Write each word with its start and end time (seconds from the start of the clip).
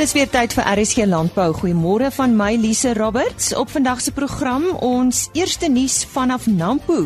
Dis 0.00 0.14
weer 0.16 0.30
tyd 0.32 0.54
vir 0.56 0.64
RSG 0.64 1.04
Landbou. 1.04 1.50
Goeiemôre 1.58 2.08
van 2.16 2.32
my 2.32 2.54
Lise 2.56 2.94
Roberts. 2.96 3.50
Op 3.52 3.68
vandag 3.68 3.98
se 4.00 4.14
program 4.16 4.64
ons 4.80 5.26
eerste 5.36 5.68
nuus 5.68 5.98
vanaf 6.08 6.46
Nampo. 6.48 7.02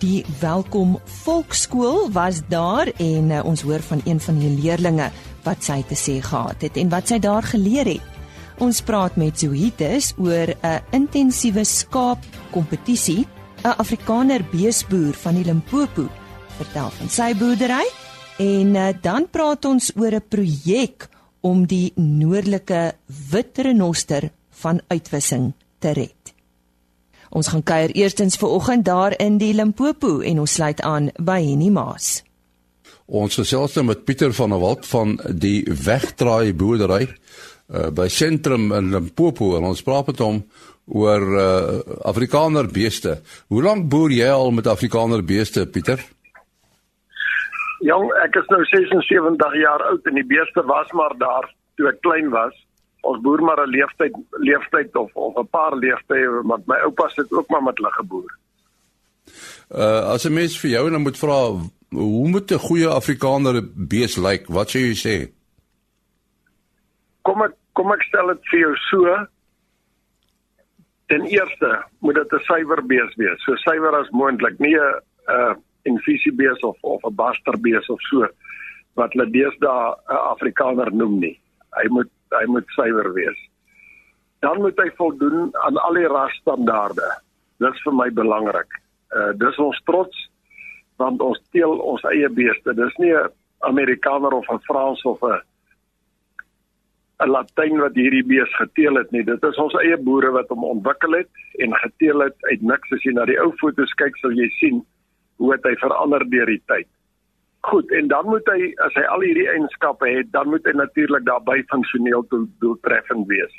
Die 0.00 0.22
Welkom 0.40 0.94
Volkskool 1.04 2.08
was 2.14 2.40
daar 2.48 2.88
en 2.96 3.28
uh, 3.28 3.42
ons 3.44 3.60
hoor 3.60 3.84
van 3.90 4.00
een 4.06 4.24
van 4.24 4.40
die 4.40 4.54
leerdlinge 4.54 5.10
wat 5.44 5.68
sy 5.68 5.82
te 5.84 6.00
sê 6.00 6.16
gehad 6.24 6.64
het 6.64 6.80
en 6.80 6.88
wat 6.88 7.12
sy 7.12 7.20
daar 7.20 7.44
geleer 7.44 7.92
het. 7.92 8.24
Ons 8.56 8.80
praat 8.88 9.20
met 9.20 9.36
Zohites 9.36 10.14
oor 10.16 10.56
'n 10.56 10.80
intensiewe 10.96 11.64
skaap 11.64 12.24
kompetisie. 12.56 13.28
'n 13.64 13.76
Afrikaner 13.76 14.40
beesboer 14.48 15.12
van 15.12 15.34
die 15.34 15.44
Limpopo 15.44 16.08
vertel 16.56 16.90
van 16.90 17.08
sy 17.08 17.34
boerdery 17.36 17.84
en 18.38 18.74
uh, 18.74 18.88
dan 19.02 19.28
praat 19.28 19.64
ons 19.64 19.92
oor 19.92 20.16
'n 20.16 20.28
projek 20.28 21.10
om 21.40 21.64
die 21.66 21.92
noordelike 21.96 22.92
wit 23.30 23.58
renoster 23.58 24.30
van 24.62 24.80
uitwissing 24.88 25.52
te 25.78 25.94
red. 25.96 26.34
Ons 27.30 27.52
gaan 27.52 27.62
kuier 27.62 27.92
eerstens 27.94 28.36
ver 28.36 28.50
oggend 28.50 28.84
daar 28.84 29.14
in 29.22 29.38
die 29.38 29.52
Limpopo 29.54 30.18
en 30.20 30.42
ons 30.42 30.56
sluit 30.58 30.80
aan 30.82 31.10
by 31.18 31.38
Henny 31.44 31.70
Maas. 31.70 32.20
Ons 33.06 33.38
gesels 33.38 33.74
nou 33.78 33.86
met 33.90 34.04
Pieter 34.06 34.34
van 34.34 34.50
der 34.54 34.60
Walt 34.62 34.86
van 34.86 35.16
die 35.30 35.62
Wegdraai 35.66 36.52
boerdery 36.54 37.06
uh, 37.06 37.88
by 37.94 38.08
sentrum 38.10 38.70
in 38.74 38.90
Limpopo 38.94 39.56
en 39.58 39.68
ons 39.70 39.82
praat 39.86 40.10
met 40.10 40.22
hom 40.22 40.42
oor 40.90 41.26
uh, 41.38 41.78
Afrikaner 42.10 42.66
beeste. 42.70 43.20
Hoe 43.50 43.62
lank 43.62 43.86
boer 43.90 44.10
jy 44.14 44.30
al 44.30 44.50
met 44.54 44.66
Afrikaner 44.70 45.22
beeste, 45.26 45.66
Pieter? 45.70 46.02
Jong, 47.80 48.10
ek 48.24 48.36
is 48.36 48.48
nou 48.52 48.60
76 48.68 49.54
jaar 49.56 49.82
oud 49.88 50.08
en 50.10 50.18
die 50.18 50.26
beeste 50.26 50.64
was 50.68 50.90
maar 50.92 51.14
daar 51.18 51.46
toe 51.80 51.88
ek 51.88 52.02
klein 52.04 52.28
was. 52.34 52.52
Ons 53.08 53.22
boer 53.24 53.40
maar 53.40 53.62
'n 53.64 53.72
leeftyd 53.72 54.14
leeftyd 54.44 54.96
of 54.96 55.10
of 55.14 55.36
'n 55.36 55.48
paar 55.48 55.74
leeftye 55.76 56.42
want 56.44 56.66
my 56.66 56.76
oupa 56.84 57.08
het 57.14 57.32
ook 57.32 57.48
maar 57.48 57.62
met 57.62 57.78
hulle 57.78 57.92
geboer. 57.92 58.32
Uh 59.70 60.12
as 60.12 60.24
'n 60.24 60.32
mens 60.32 60.60
vir 60.60 60.70
jou 60.70 60.90
nou 60.90 61.00
moet 61.00 61.18
vra 61.18 61.40
hoe 61.90 62.28
moet 62.28 62.52
'n 62.52 62.66
goeie 62.68 62.88
Afrikaner 62.88 63.62
bees 63.74 64.16
lyk? 64.16 64.24
Like? 64.26 64.52
Wat 64.52 64.68
sê 64.68 64.78
jy 64.78 64.94
sê? 64.94 65.16
Kom 67.22 67.42
ek 67.42 67.54
kom 67.72 67.92
ek 67.92 68.02
stel 68.02 68.26
dit 68.26 68.48
vir 68.50 68.60
jou 68.60 68.76
so. 68.76 69.26
Ten 71.06 71.24
eerste 71.24 71.84
moet 72.00 72.14
dit 72.14 72.32
'n 72.32 72.44
suiwer 72.44 72.86
bees 72.86 73.14
wees, 73.16 73.42
so 73.44 73.56
suiwer 73.56 73.94
as 73.94 74.10
moontlik, 74.10 74.58
nie 74.58 74.76
'n 74.76 75.00
uh 75.28 75.54
en 75.82 75.98
visiebees 76.06 76.60
of 76.66 76.78
of 76.80 77.04
'n 77.04 77.14
basterbees 77.14 77.88
of 77.88 78.00
so 78.00 78.28
wat 78.94 79.12
hulle 79.12 79.30
deesdae 79.30 79.94
Afrikaner 80.06 80.92
noem 80.92 81.18
nie. 81.20 81.36
Hy 81.78 81.88
moet 81.88 82.10
hy 82.30 82.44
moet 82.46 82.68
suiwer 82.76 83.12
wees. 83.12 83.38
Dan 84.40 84.60
moet 84.62 84.78
hy 84.78 84.90
voldoen 84.96 85.50
aan 85.66 85.76
al 85.76 85.98
die 85.98 86.06
rasstandaarde. 86.06 87.08
Dit 87.58 87.74
is 87.74 87.82
vir 87.82 87.94
my 87.94 88.10
belangrik. 88.10 88.80
Uh 89.16 89.32
dis 89.38 89.58
ons 89.58 89.82
trots 89.84 90.26
want 91.00 91.20
ons 91.20 91.40
teel 91.52 91.78
ons 91.92 92.02
eie 92.12 92.28
beeste. 92.28 92.74
Dis 92.74 92.96
nie 92.98 93.14
'n 93.14 93.30
Amerikaner 93.60 94.32
of 94.32 94.48
'n 94.48 94.60
Frans 94.68 95.02
of 95.04 95.22
'n 95.22 95.40
'n 97.20 97.30
Latyn 97.30 97.80
wat 97.80 97.94
hierdie 97.94 98.24
bees 98.24 98.52
geteel 98.56 98.96
het 98.96 99.10
nie. 99.12 99.24
Dit 99.24 99.42
is 99.44 99.56
ons 99.56 99.74
eie 99.74 99.96
boere 99.96 100.30
wat 100.30 100.48
hom 100.48 100.64
ontwikkel 100.64 101.12
het 101.12 101.28
en 101.58 101.74
geteel 101.76 102.20
het 102.20 102.36
uit 102.50 102.62
niks. 102.62 102.92
As 102.92 103.02
jy 103.04 103.12
na 103.12 103.24
die 103.24 103.40
ou 103.40 103.52
foto's 103.60 103.92
kyk, 104.00 104.16
sal 104.16 104.32
jy 104.32 104.48
sien 104.58 104.84
hoe 105.40 105.52
het 105.54 105.64
hy 105.64 105.72
verander 105.80 106.24
deur 106.28 106.50
die 106.52 106.62
tyd. 106.68 106.88
Goed, 107.68 107.90
en 107.96 108.08
dan 108.08 108.28
moet 108.28 108.46
hy 108.52 108.70
as 108.84 108.94
hy 108.96 109.04
al 109.12 109.24
hierdie 109.24 109.48
eienskappe 109.52 110.08
het, 110.08 110.28
dan 110.32 110.48
moet 110.52 110.64
hy 110.68 110.72
natuurlik 110.76 111.24
daarbey 111.28 111.64
funksioneel 111.72 112.24
doel, 112.32 112.46
doeltreffend 112.60 113.28
wees. 113.28 113.56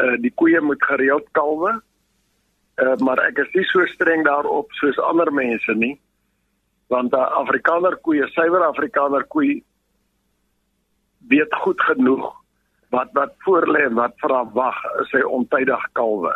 Uh 0.00 0.16
die 0.20 0.32
koeie 0.40 0.60
moet 0.64 0.84
gereeld 0.88 1.26
kalwe. 1.36 1.74
Uh 2.80 2.96
maar 3.04 3.20
ek 3.24 3.42
is 3.44 3.52
nie 3.56 3.66
so 3.72 3.84
streng 3.92 4.24
daarop 4.28 4.72
soos 4.80 5.00
ander 5.08 5.32
mense 5.32 5.76
nie. 5.76 5.96
Want 6.92 7.12
'n 7.12 7.28
Afrikaner 7.40 7.96
koeie, 8.04 8.28
suiwer 8.36 8.64
Afrikaner 8.68 9.24
koei 9.28 9.62
weet 11.28 11.54
goed 11.64 11.80
genoeg 11.80 12.32
wat 12.92 13.12
wat 13.12 13.34
voor 13.44 13.68
lê 13.68 13.84
en 13.88 13.94
wat 13.96 14.16
verwag 14.20 14.78
as 15.00 15.12
hy 15.12 15.22
ontydig 15.24 15.84
kalwe. 15.92 16.32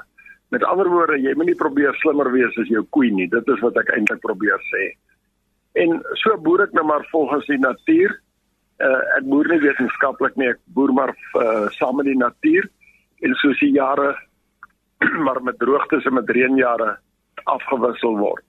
Met 0.54 0.64
ander 0.64 0.88
woorde, 0.88 1.18
jy 1.18 1.34
moet 1.34 1.50
nie 1.50 1.58
probeer 1.58 1.96
slimmer 2.00 2.30
wees 2.30 2.54
as 2.60 2.70
jou 2.70 2.84
koei 2.94 3.10
nie. 3.14 3.26
Dit 3.30 3.48
is 3.50 3.62
wat 3.64 3.78
ek 3.82 3.90
eintlik 3.96 4.22
probeer 4.22 4.62
sê. 4.70 4.84
En 5.82 5.98
so 6.22 6.36
boer 6.40 6.66
ek 6.68 6.76
nou 6.76 6.84
maar 6.86 7.06
volgens 7.10 7.48
die 7.50 7.58
natuur. 7.60 8.14
Uh 8.86 9.00
ek 9.16 9.26
boer 9.32 9.48
nie 9.50 9.62
wetenskaplik 9.64 10.36
nie, 10.36 10.50
ek 10.52 10.60
boer 10.76 10.92
maar 10.92 11.12
uh, 11.40 11.66
saam 11.78 11.96
met 11.98 12.10
die 12.10 12.18
natuur 12.20 12.68
en 13.24 13.34
soos 13.40 13.58
die 13.62 13.72
jare 13.72 14.10
maar 15.26 15.40
met 15.42 15.58
droogtes 15.58 16.04
en 16.04 16.18
met 16.18 16.30
reënjare 16.30 16.90
afgewissel 17.48 18.18
word. 18.20 18.44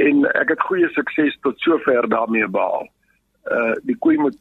En 0.00 0.24
ek 0.32 0.54
het 0.54 0.64
goeie 0.64 0.88
sukses 0.96 1.36
tot 1.44 1.60
sover 1.60 2.08
daarmee 2.08 2.48
behaal. 2.48 2.88
Uh 3.46 3.76
die 3.84 3.98
koei 4.00 4.16
moet 4.18 4.40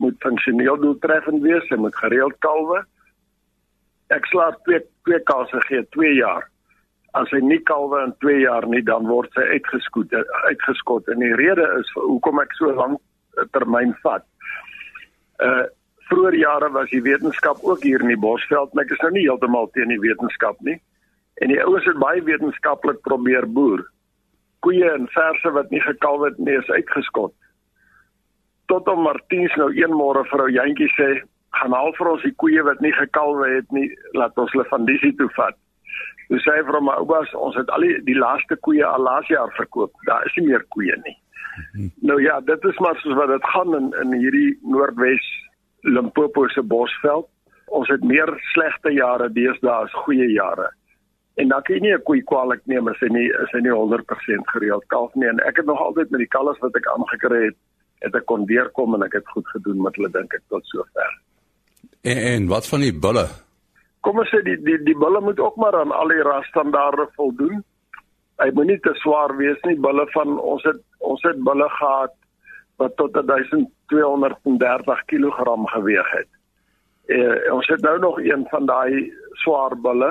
moet 0.00 0.16
funksioneel 0.24 0.78
doeltreffend 0.80 1.42
wees, 1.44 1.66
hy 1.68 1.76
moet 1.76 1.96
gereeld 2.00 2.38
kalwe 2.40 2.80
ek 4.14 4.26
slaap 4.30 4.58
twee 4.66 4.80
twee 5.06 5.20
kalse 5.28 5.60
gee 5.68 5.82
2 5.96 6.14
jaar. 6.18 6.46
As 7.18 7.30
hy 7.34 7.40
nie 7.42 7.60
kalwe 7.66 8.04
in 8.06 8.12
2 8.22 8.40
jaar 8.44 8.66
nie, 8.70 8.82
dan 8.86 9.08
word 9.10 9.32
sy 9.34 9.46
uitgeskoot 9.56 10.14
uitgeskot 10.46 11.08
en 11.10 11.22
die 11.24 11.34
rede 11.38 11.66
is 11.80 11.90
hoekom 11.96 12.40
ek 12.42 12.54
so 12.58 12.72
lank 12.74 13.00
termyn 13.56 13.94
vat. 14.04 14.26
Uh 15.42 15.66
vroeër 16.10 16.34
jare 16.34 16.68
was 16.74 16.88
die 16.90 17.02
wetenskap 17.06 17.60
ook 17.62 17.84
hier 17.86 18.02
in 18.02 18.10
die 18.10 18.18
Bosveld, 18.18 18.72
maar 18.74 18.82
ek 18.82 18.96
is 18.96 19.02
nou 19.04 19.12
nie 19.14 19.28
heeltemal 19.28 19.68
teen 19.76 19.92
die 19.92 20.00
wetenskap 20.02 20.58
nie. 20.66 20.74
En 21.38 21.52
die 21.52 21.60
ouens 21.62 21.86
het 21.86 22.00
baie 22.02 22.22
wetenskaplik 22.26 22.98
probeer 23.06 23.46
boer. 23.46 23.84
Koeie 24.66 24.88
en 24.90 25.06
verse 25.14 25.52
wat 25.54 25.70
nie 25.70 25.78
gekalwe 25.84 26.32
het 26.32 26.40
nie, 26.42 26.56
is 26.58 26.72
uitgeskot. 26.74 27.30
Tot 28.66 28.90
om 28.90 29.04
Martiens 29.06 29.54
nou 29.60 29.70
een 29.70 29.94
môre 29.94 30.24
vir 30.32 30.42
ou 30.44 30.48
Jantjie 30.50 30.90
sê, 30.96 31.08
gaan 31.58 31.72
haal 31.72 31.92
vir 31.98 32.12
ons 32.12 32.22
die 32.22 32.36
koeie 32.42 32.62
wat 32.62 32.80
nie 32.80 32.92
gekalwe 32.92 33.48
het 33.56 33.72
nie, 33.74 33.88
laat 34.18 34.38
ons 34.38 34.52
hulle 34.54 34.66
van 34.70 34.86
disie 34.88 35.12
toe 35.18 35.28
vat. 35.36 35.56
Toe 36.30 36.38
sê 36.38 36.54
hy 36.54 36.62
vir 36.68 36.78
my 36.86 36.94
oupas, 37.02 37.32
ons 37.34 37.56
het 37.58 37.70
al 37.74 37.82
die, 37.86 37.96
die 38.06 38.18
laaste 38.18 38.56
koeie 38.66 38.84
al 38.86 39.02
laas 39.02 39.26
jaar 39.32 39.50
verkoop. 39.56 39.92
Daar 40.06 40.26
is 40.26 40.36
nie 40.38 40.46
meer 40.46 40.64
koeie 40.76 40.96
nie. 41.04 41.16
Nou 42.06 42.20
ja, 42.22 42.40
dit 42.40 42.64
is 42.64 42.78
maar 42.78 42.98
soos 43.02 43.16
wat 43.18 43.32
dit 43.32 43.46
gaan 43.52 43.74
in 43.76 43.88
in 44.02 44.12
hierdie 44.22 44.58
Noordwes 44.62 45.26
Limpopo 45.82 46.46
se 46.48 46.62
bosveld. 46.62 47.26
Ons 47.66 47.88
het 47.90 48.04
meer 48.06 48.30
slegte 48.52 48.92
jare 48.94 49.28
deesdae 49.32 49.74
as 49.86 49.96
goeie 50.04 50.28
jare. 50.32 50.70
En 51.40 51.48
dan 51.48 51.62
kan 51.62 51.74
jy 51.74 51.80
nie 51.80 51.94
'n 51.94 52.02
koei 52.02 52.22
kwaliek 52.22 52.62
neem 52.66 52.88
as 52.88 53.00
hy 53.00 53.08
nie 53.08 53.26
is 53.26 53.50
hy 53.52 53.60
nie 53.60 53.74
100% 53.74 54.46
gereeld 54.54 54.86
kalf 54.86 55.14
nie. 55.14 55.28
En 55.28 55.40
ek 55.40 55.56
het 55.56 55.66
nog 55.66 55.80
altyd 55.80 56.10
met 56.10 56.18
die 56.18 56.34
kalvers 56.36 56.58
wat 56.58 56.76
ek 56.76 56.86
aangekry 56.86 57.44
het, 57.44 57.58
het 58.00 58.14
ek 58.14 58.26
kon 58.26 58.46
deurkom 58.46 58.94
en 58.94 59.02
ek 59.02 59.12
het 59.12 59.28
goed 59.28 59.48
gedoen 59.48 59.82
met 59.82 59.96
hulle 59.96 60.10
dink 60.10 60.34
ek 60.34 60.42
tot 60.48 60.64
sover. 60.64 61.10
En, 62.00 62.16
en 62.16 62.46
wat 62.46 62.68
van 62.68 62.80
die 62.80 62.94
bulle? 62.94 63.26
Kom 64.00 64.18
ons 64.22 64.30
sê 64.32 64.40
die 64.46 64.56
die 64.64 64.78
die 64.86 64.96
bulle 64.96 65.20
moet 65.20 65.40
ook 65.40 65.56
maar 65.60 65.76
aan 65.80 65.92
al 65.92 66.08
die 66.08 66.22
rasstandaarde 66.24 67.08
voldoen. 67.18 67.60
Hy 68.40 68.48
moet 68.56 68.70
nie 68.72 68.80
te 68.80 68.94
swaar 69.02 69.36
wees 69.36 69.60
nie. 69.68 69.76
Bulle 69.76 70.06
van 70.14 70.38
ons 70.38 70.64
het 70.64 70.80
ons 70.98 71.22
het 71.28 71.42
bulle 71.44 71.68
gehad 71.76 72.16
wat 72.80 72.96
tot 72.96 73.12
1230 73.12 75.04
kg 75.12 75.48
geweg 75.74 76.12
het. 76.16 76.30
Eh, 77.12 77.52
ons 77.52 77.68
het 77.68 77.82
nou 77.84 77.98
nog 77.98 78.20
een 78.24 78.46
van 78.48 78.66
daai 78.66 79.12
swaar 79.42 79.76
bulle 79.76 80.10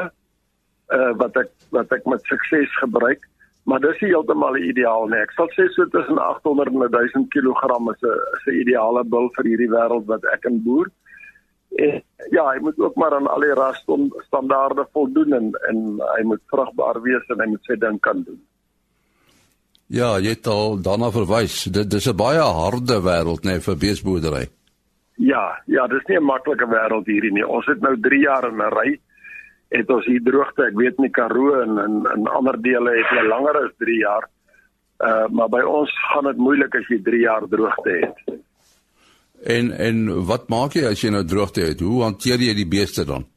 uh, 0.94 1.12
wat 1.18 1.38
ek 1.38 1.50
wat 1.76 1.92
ek 1.94 2.06
met 2.10 2.26
sukses 2.30 2.74
gebruik, 2.82 3.22
maar 3.70 3.82
dis 3.82 4.02
nie 4.02 4.12
heeltemal 4.12 4.58
ideaal 4.58 5.10
nie. 5.10 5.22
Ek 5.22 5.34
sal 5.38 5.50
sê 5.56 5.68
so 5.74 5.86
tussen 5.94 6.22
800 6.22 6.74
en 6.74 6.86
1000 6.98 7.30
kg 7.34 7.78
is 7.94 8.04
'n 8.04 8.14
is 8.38 8.46
'n 8.48 8.60
ideale 8.62 9.04
bul 9.04 9.30
vir 9.38 9.46
hierdie 9.52 9.74
wêreld 9.74 10.06
wat 10.06 10.26
ek 10.34 10.46
in 10.46 10.62
boer. 10.64 10.90
En 11.70 12.04
ja, 12.32 12.46
hy 12.52 12.60
moet 12.60 12.80
ook 12.80 12.96
maar 12.96 13.14
aan 13.16 13.28
al 13.28 13.40
die 13.46 13.54
rasstandaarde 13.54 14.88
voldoen 14.92 15.34
en 15.34 15.52
en 15.70 15.82
hy 16.16 16.24
moet 16.24 16.42
vrugbaar 16.46 17.02
wees 17.02 17.28
en 17.28 17.40
hy 17.40 17.50
moet 17.50 17.66
sy 17.70 17.78
ding 17.80 18.00
kan 18.00 18.24
doen. 18.24 18.40
Ja, 19.90 20.20
jy 20.22 20.36
het 20.36 20.48
al 20.48 20.82
daarna 20.86 21.10
verwys. 21.12 21.64
Dit 21.74 21.90
dis 21.90 22.08
'n 22.10 22.16
baie 22.16 22.42
harde 22.42 22.98
wêreld 23.02 23.46
nê 23.46 23.58
nee, 23.58 23.60
vir 23.60 23.78
beesboerdery. 23.78 24.48
Ja, 25.18 25.62
ja, 25.66 25.88
dis 25.88 26.06
nie 26.08 26.18
'n 26.18 26.24
maklike 26.24 26.66
wêreld 26.66 27.06
hierdie 27.06 27.34
nie. 27.34 27.48
Ons 27.48 27.66
het 27.66 27.82
nou 27.82 28.00
3 28.00 28.20
jaar 28.20 28.48
in 28.48 28.62
'n 28.62 28.74
ry 28.74 29.00
het 29.70 29.90
ons 29.90 30.06
hier 30.06 30.24
droogte. 30.24 30.66
Ek 30.66 30.78
weet 30.78 30.98
nie 30.98 31.10
Karoo 31.10 31.62
en 31.62 31.78
in 31.78 31.96
in 32.16 32.28
ander 32.28 32.62
dele 32.62 32.98
het 32.98 33.10
hulle 33.10 33.28
langer 33.28 33.58
as 33.64 33.74
3 33.78 33.98
jaar. 33.98 34.30
Uh 35.00 35.28
maar 35.30 35.50
by 35.50 35.62
ons 35.62 35.92
gaan 36.12 36.24
dit 36.24 36.38
moeilik 36.38 36.76
as 36.76 36.88
jy 36.88 37.02
3 37.04 37.20
jaar 37.20 37.48
droogte 37.48 37.90
het. 37.90 38.40
En 39.44 39.72
en 39.72 40.26
wat 40.28 40.50
maak 40.50 40.76
jy 40.76 40.86
as 40.90 41.02
jy 41.02 41.12
nou 41.16 41.24
droogte 41.26 41.62
het? 41.62 41.80
Hoe 41.80 42.04
hanteer 42.04 42.42
jy 42.44 42.54
die 42.58 42.68
beeste 42.68 43.06
dan? 43.08 43.28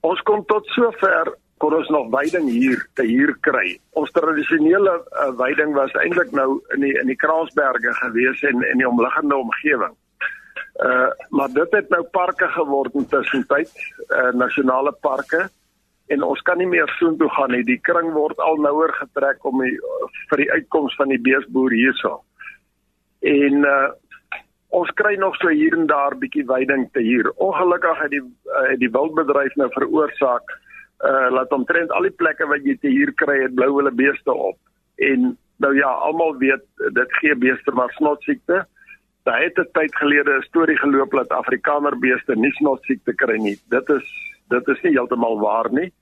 Ons 0.00 0.20
kom 0.28 0.44
tot 0.46 0.66
sover 0.76 1.34
kon 1.58 1.74
ons 1.74 1.88
nog 1.90 2.10
veiding 2.12 2.48
hier 2.50 2.82
te 2.94 3.04
huur 3.06 3.34
kry. 3.42 3.78
Ons 3.98 4.12
tradisionele 4.14 4.94
uh, 4.94 5.30
veiding 5.38 5.74
was 5.74 5.94
eintlik 5.98 6.30
nou 6.36 6.60
in 6.76 6.84
die 6.86 6.94
in 7.00 7.10
die 7.10 7.18
Kraasberge 7.18 7.94
gewees 7.98 8.42
en 8.46 8.62
in 8.62 8.82
die 8.82 8.88
omliggende 8.88 9.36
omgewing. 9.36 9.96
Uh 10.78 11.08
maar 11.34 11.50
dit 11.50 11.72
het 11.74 11.88
nou 11.90 12.04
parke 12.14 12.46
geword 12.54 12.94
intussen 12.94 13.44
tyd, 13.50 13.72
uh 14.14 14.30
nasionale 14.38 14.94
parke 15.02 15.48
en 16.08 16.22
ons 16.22 16.40
kan 16.46 16.58
nie 16.58 16.68
meer 16.70 16.88
soontoe 16.98 17.28
gaan 17.34 17.50
nie. 17.52 17.64
Die 17.66 17.80
kring 17.82 18.12
word 18.14 18.38
al 18.40 18.60
nouer 18.62 18.94
getrek 19.00 19.44
om 19.44 19.60
die, 19.64 19.74
vir 20.30 20.44
die 20.44 20.50
uitkoms 20.52 20.94
van 20.96 21.10
die 21.12 21.20
beesboer 21.20 21.74
hierso. 21.74 22.20
En 23.26 23.64
uh 23.66 23.88
ons 24.78 24.90
kry 25.00 25.16
nog 25.18 25.36
so 25.40 25.50
hier 25.54 25.74
en 25.76 25.86
daar 25.90 26.16
bietjie 26.18 26.44
veiding 26.46 26.88
te 26.92 27.02
hier. 27.04 27.30
Ongelukkig 27.36 28.00
het 28.02 28.14
die 28.14 28.22
uh, 28.22 28.74
die 28.80 28.90
wildbedryf 28.94 29.54
nou 29.60 29.68
veroorsaak 29.74 30.56
uh 31.08 31.28
laat 31.30 31.52
omtrent 31.54 31.92
al 31.94 32.08
die 32.08 32.16
plekke 32.22 32.46
wat 32.50 32.64
jy 32.66 32.74
te 32.82 32.90
hier 32.90 33.12
kry 33.22 33.36
het 33.44 33.54
blou 33.54 33.70
hulle 33.76 33.92
beeste 33.94 34.34
op. 34.34 34.58
En 35.10 35.36
nou 35.62 35.74
ja, 35.76 35.90
almal 36.08 36.36
weet 36.38 36.64
dit 36.94 37.14
gee 37.20 37.34
beeste 37.34 37.74
maar 37.74 37.92
snotsiekte. 37.98 38.64
Daar 39.28 39.42
het 39.42 39.58
'n 39.58 39.70
tyd 39.72 39.94
gelede 39.96 40.38
'n 40.38 40.48
storie 40.48 40.78
geloop 40.78 41.10
dat 41.10 41.30
Afrikaner 41.30 41.98
beeste 41.98 42.34
nie 42.34 42.52
snotsiekte 42.52 43.14
kry 43.14 43.36
nie. 43.36 43.58
Dit 43.68 43.88
is 43.88 44.06
dit 44.48 44.68
is 44.68 44.82
nie 44.82 44.92
heeltemal 44.92 45.38
waar 45.38 45.70
nie. 45.70 45.92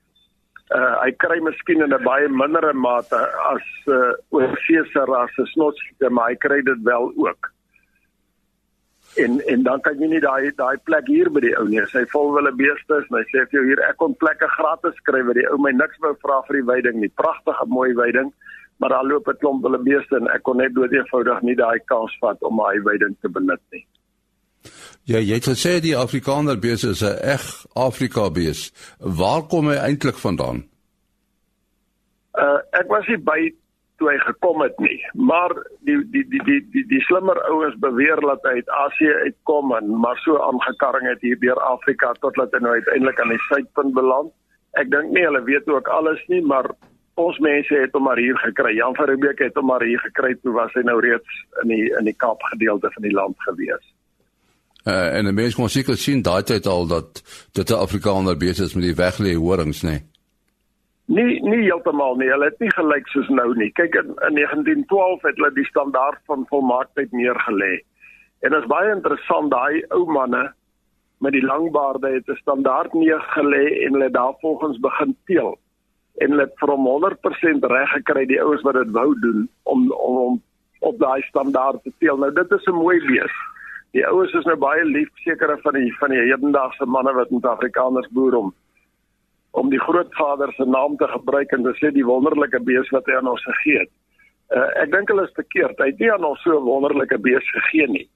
Uh 0.75 0.95
hy 1.03 1.11
kry 1.13 1.41
miskien 1.41 1.83
in 1.83 1.95
'n 1.95 2.05
baie 2.05 2.29
mindere 2.29 2.73
mate 2.73 3.21
as 3.53 3.67
uh 3.87 4.13
oorseese 4.31 5.05
rasse 5.05 5.47
snotsiekte, 5.47 6.11
maar 6.11 6.29
hy 6.29 6.37
kry 6.37 6.63
dit 6.63 6.83
wel 6.83 7.13
ook 7.17 7.56
en 9.25 9.41
en 9.53 9.63
dan 9.63 9.81
kan 9.81 9.99
jy 10.01 10.09
nie 10.11 10.21
daai 10.21 10.53
daai 10.57 10.77
plek 10.89 11.09
hier 11.11 11.31
by 11.33 11.43
die 11.45 11.55
ou 11.61 11.67
nie. 11.69 11.83
Sy 11.93 12.05
vol 12.13 12.33
wille 12.37 12.53
beeste 12.61 13.01
is, 13.01 13.09
hy 13.11 13.25
sê 13.31 13.45
vir 13.45 13.59
jou 13.59 13.65
hier 13.71 13.83
ek 13.89 13.99
kon 14.03 14.15
plekke 14.21 14.49
gratis 14.57 15.01
kry 15.09 15.23
by 15.27 15.37
die 15.39 15.47
ou 15.51 15.59
my 15.63 15.73
niks 15.77 16.01
wou 16.05 16.15
vra 16.25 16.43
vir 16.49 16.61
die 16.61 16.69
veiding 16.71 17.01
nie. 17.01 17.13
Pragtige 17.23 17.67
mooi 17.73 17.91
veiding, 17.99 18.33
maar 18.79 18.95
daar 18.95 19.09
loop 19.09 19.29
'n 19.29 19.41
klomp 19.43 19.65
wille 19.65 19.83
beeste 19.89 20.17
en 20.17 20.29
ek 20.35 20.43
kon 20.43 20.59
net 20.63 20.75
dood 20.75 20.93
eenvoudig 20.93 21.43
nie 21.43 21.57
daai 21.57 21.79
kans 21.93 22.17
vat 22.21 22.43
om 22.43 22.57
daai 22.57 22.81
veiding 22.89 23.17
te 23.21 23.29
benut 23.29 23.63
nie. 23.73 23.87
Ja, 25.07 25.19
jy 25.19 25.35
het 25.39 25.47
gesê 25.47 25.81
die 25.81 25.97
Afrikaner 25.97 26.59
beeste 26.59 26.89
is 26.91 27.03
'n 27.03 27.19
eg 27.23 27.43
Afrika 27.75 28.31
bees. 28.31 28.73
Waar 28.99 29.43
kom 29.47 29.69
hy 29.69 29.77
eintlik 29.77 30.19
vandaan? 30.19 30.65
Uh 32.35 32.59
ek 32.73 32.89
was 32.89 33.07
nie 33.07 33.19
by 33.19 33.55
toe 33.99 34.11
hy 34.11 34.17
gekom 34.25 34.63
het 34.65 34.79
nie. 34.79 34.99
Maar 35.13 35.55
die 35.89 35.99
die 36.13 36.25
die 36.33 36.43
die 36.49 36.61
die, 36.73 36.85
die 36.91 37.03
slimmer 37.09 37.41
ouens 37.51 37.77
beweer 37.83 38.21
dat 38.25 38.45
hy 38.49 38.59
uit 38.61 38.75
Asië 38.81 39.13
uitkom 39.29 39.73
en 39.77 39.93
maar 40.05 40.19
so 40.25 40.41
aangekarring 40.49 41.09
het 41.09 41.23
hier 41.25 41.39
deur 41.41 41.61
Afrika 41.69 42.13
totdat 42.21 42.53
hy 42.53 42.63
nou 42.65 42.75
uiteindelik 42.75 43.21
aan 43.21 43.35
die 43.35 43.45
suidpunt 43.49 43.95
beland. 43.97 44.33
Ek 44.77 44.91
dink 44.93 45.13
nie 45.15 45.25
hulle 45.25 45.43
weet 45.49 45.69
ook 45.73 45.89
alles 45.89 46.21
nie, 46.29 46.43
maar 46.45 46.71
ons 47.17 47.39
mense 47.41 47.81
het 47.81 47.95
hom 47.97 48.05
maar 48.05 48.21
hier 48.21 48.37
gekry. 48.45 48.75
Jan 48.77 48.97
van 48.97 49.09
Riebeeck 49.09 49.41
het 49.41 49.57
hom 49.57 49.71
maar 49.73 49.85
hier 49.85 50.03
gekry 50.05 50.35
toe 50.43 50.53
was 50.57 50.75
hy 50.77 50.85
nou 50.85 50.99
reeds 51.01 51.45
in 51.63 51.73
die 51.73 51.87
in 51.89 52.11
die 52.11 52.17
Kaap 52.17 52.43
gedeelte 52.53 52.93
van 52.93 53.09
die 53.09 53.15
land 53.17 53.49
gewees. 53.49 53.93
Uh, 54.87 55.17
en 55.19 55.35
mense 55.35 55.57
kon 55.59 55.73
seker 55.73 55.97
sien 55.99 56.21
daai 56.23 56.45
tyd 56.47 56.67
al 56.71 56.87
dat 56.87 57.23
dit 57.53 57.71
'n 57.71 57.81
Afrikaner 57.87 58.37
besig 58.37 58.67
is 58.67 58.75
met 58.75 58.85
die 58.85 58.95
weglê 58.95 59.35
horings, 59.35 59.83
nee. 59.83 60.05
Nie 61.07 61.41
nie 61.43 61.63
heeltemal 61.63 62.17
nie. 62.19 62.29
Hulle 62.33 62.51
het 62.51 62.63
nie 62.63 62.73
gelyk 62.75 63.07
soos 63.13 63.29
nou 63.31 63.53
nie. 63.55 63.71
Kyk 63.79 63.95
in, 64.01 64.09
in 64.27 64.39
1912 64.41 65.23
het 65.29 65.37
hulle 65.39 65.53
die 65.55 65.67
standaard 65.69 66.19
van 66.27 66.47
volmaaktheid 66.51 67.13
neergelê. 67.15 67.77
En 68.43 68.51
dit 68.51 68.59
is 68.59 68.71
baie 68.71 68.91
interessant 68.91 69.53
daai 69.53 69.85
ou 69.95 70.03
manne 70.11 70.49
met 71.23 71.33
die 71.33 71.45
lang 71.45 71.71
baarde 71.73 72.11
het 72.17 72.29
'n 72.29 72.41
standaard 72.43 72.93
neergelê 72.93 73.87
en 73.87 73.93
hulle 73.93 74.11
daarvolgens 74.11 74.81
begin 74.81 75.17
teel. 75.27 75.55
En 76.19 76.31
hulle 76.31 76.43
het 76.43 76.59
vir 76.59 76.75
hom 76.75 76.87
100% 76.87 77.65
reg 77.65 77.91
gekry 77.91 78.27
die 78.27 78.43
ouens 78.43 78.63
wat 78.63 78.75
dit 78.75 78.91
wou 78.91 79.15
doen 79.21 79.49
om 79.63 79.91
om, 79.93 80.17
om 80.17 80.43
op 80.81 80.99
daai 80.99 81.23
standaard 81.23 81.83
te 81.83 81.93
teel. 81.99 82.17
Nou 82.17 82.33
dit 82.33 82.51
is 82.51 82.67
'n 82.67 82.75
mooi 82.75 82.99
wees. 83.07 83.37
Die 83.93 84.07
ouens 84.07 84.33
is 84.33 84.45
nou 84.45 84.57
baie 84.57 84.85
lief 84.85 85.09
sekere 85.15 85.59
van 85.63 85.73
die 85.73 85.97
van 85.99 86.11
die 86.11 86.21
hedendaagse 86.21 86.87
manne 86.87 87.13
wat 87.13 87.31
met 87.31 87.47
Afrikaners 87.47 88.09
boer 88.09 88.35
om 88.35 88.55
om 89.57 89.71
die 89.73 89.81
grootvader 89.81 90.53
se 90.53 90.65
naam 90.69 90.97
te 91.01 91.09
gebruik 91.09 91.53
en 91.57 91.65
te 91.65 91.73
sê 91.81 91.91
die 91.95 92.05
wonderlike 92.05 92.61
bees 92.69 92.91
wat 92.93 93.07
hy 93.09 93.17
aan 93.17 93.31
ons 93.31 93.45
gegee 93.49 93.79
het. 93.85 93.93
Uh, 94.53 94.69
ek 94.83 94.93
dink 94.93 95.09
hulle 95.11 95.25
is 95.27 95.39
verkeerd. 95.39 95.81
Hy 95.81 95.89
het 95.91 96.03
nie 96.03 96.11
aan 96.13 96.27
ons 96.29 96.43
so 96.45 96.59
'n 96.59 96.69
wonderlike 96.69 97.19
bees 97.25 97.47
gegee 97.55 97.89
nie. 97.89 98.09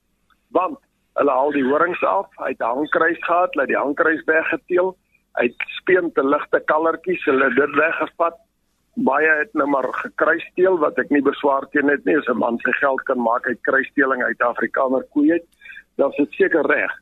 Want 0.53 0.79
hulle 1.19 1.33
haal 1.33 1.53
die 1.57 1.65
horings 1.65 2.03
af, 2.05 2.29
hy 2.39 2.53
het 2.53 2.63
hangkruis 2.63 3.19
gehad, 3.25 3.57
hy 3.57 3.65
het 3.65 3.73
die 3.73 3.81
hangkruis 3.81 4.23
weggeteel, 4.29 4.95
hy 5.41 5.49
het 5.49 5.67
speen 5.81 6.13
te 6.13 6.25
ligte 6.25 6.61
kallertjies, 6.71 7.25
hulle 7.25 7.49
het 7.49 7.57
dit 7.57 7.77
weggevat. 7.81 8.39
Baie 8.95 9.33
het 9.41 9.53
nou 9.55 9.67
maar 9.71 9.89
gekruisteel 10.05 10.79
wat 10.79 10.99
ek 10.99 11.11
nie 11.11 11.23
beswaar 11.23 11.67
teen 11.73 11.89
het 11.89 12.05
nie, 12.05 12.17
as 12.19 12.29
'n 12.29 12.39
man 12.39 12.59
sy 12.59 12.73
geld 12.81 13.03
kan 13.09 13.19
maak 13.19 13.47
uit 13.47 13.63
kruisteling 13.63 14.23
uit 14.23 14.41
Afrikaner 14.43 15.05
koeie, 15.11 15.41
dan 15.97 16.11
is 16.11 16.17
dit 16.17 16.33
seker 16.33 16.67
reg. 16.67 16.93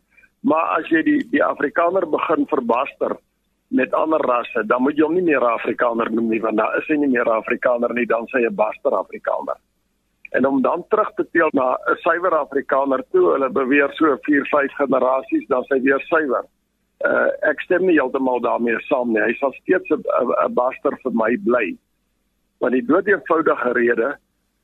Maar 0.43 0.79
as 0.79 0.89
jy 0.89 1.03
die 1.03 1.23
die 1.31 1.45
Afrikaner 1.45 2.07
begin 2.07 2.47
verbaster, 2.47 3.19
met 3.69 3.95
ander 3.95 4.21
rasse, 4.21 4.67
dan 4.67 4.83
moet 4.83 4.97
jy 4.97 5.05
hom 5.05 5.15
nie 5.15 5.27
meer 5.27 5.45
Afrikaner 5.45 6.11
noem 6.11 6.29
nie 6.33 6.41
want 6.41 6.57
daar 6.57 6.77
is 6.79 6.87
hy 6.89 6.97
nie 6.97 7.11
meer 7.13 7.29
Afrikaner 7.29 7.93
nie, 7.95 8.07
dan 8.07 8.27
sê 8.33 8.41
hy 8.41 8.49
'n 8.49 8.55
baster 8.55 8.95
Afrikaner. 8.97 9.59
En 10.31 10.47
om 10.47 10.63
dan 10.63 10.85
terug 10.89 11.11
te 11.17 11.27
teel 11.33 11.49
na 11.53 11.77
'n 11.77 11.97
suiwer 11.97 12.35
Afrikaner 12.35 13.05
toe, 13.13 13.33
hulle 13.33 13.51
beweer 13.51 13.93
so 13.93 14.17
4, 14.23 14.45
5 14.47 14.73
generasies, 14.73 15.47
dan 15.49 15.63
sê 15.65 15.77
hy 15.77 15.83
weer 15.83 16.01
suiwer. 16.01 16.45
Uh 17.05 17.29
ek 17.51 17.61
stem 17.61 17.87
nie 17.87 17.99
heeltemal 17.99 18.41
daarmee 18.41 18.81
saam 18.89 19.13
nie. 19.13 19.23
Hy 19.23 19.35
sal 19.39 19.53
steeds 19.53 19.91
'n 19.91 20.55
baster 20.55 20.97
vir 21.03 21.13
my 21.13 21.37
bly. 21.45 21.77
Want 22.61 22.73
die 22.73 22.87
dood 22.87 23.07
eenvoudige 23.07 23.73
rede, 23.73 24.17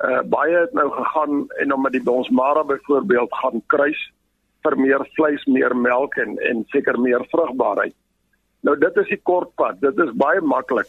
uh 0.04 0.22
baie 0.22 0.56
het 0.56 0.72
nou 0.72 0.90
gegaan 0.90 1.46
en 1.60 1.72
omdat 1.72 1.92
die 1.92 2.02
Bonsmara 2.02 2.64
byvoorbeeld 2.64 3.32
gaan 3.34 3.62
kruis 3.66 4.12
vir 4.62 4.76
meer 4.76 5.06
vleis, 5.14 5.44
meer 5.44 5.76
melk 5.76 6.16
en 6.16 6.38
en 6.38 6.64
seker 6.68 7.00
meer 7.00 7.24
vrugbaarheid. 7.30 7.94
Nou 8.64 8.76
dit 8.80 9.00
is 9.02 9.10
die 9.12 9.20
kort 9.28 9.52
pad. 9.60 9.80
Dit 9.84 9.98
is 10.00 10.12
baie 10.20 10.40
maklik. 10.40 10.88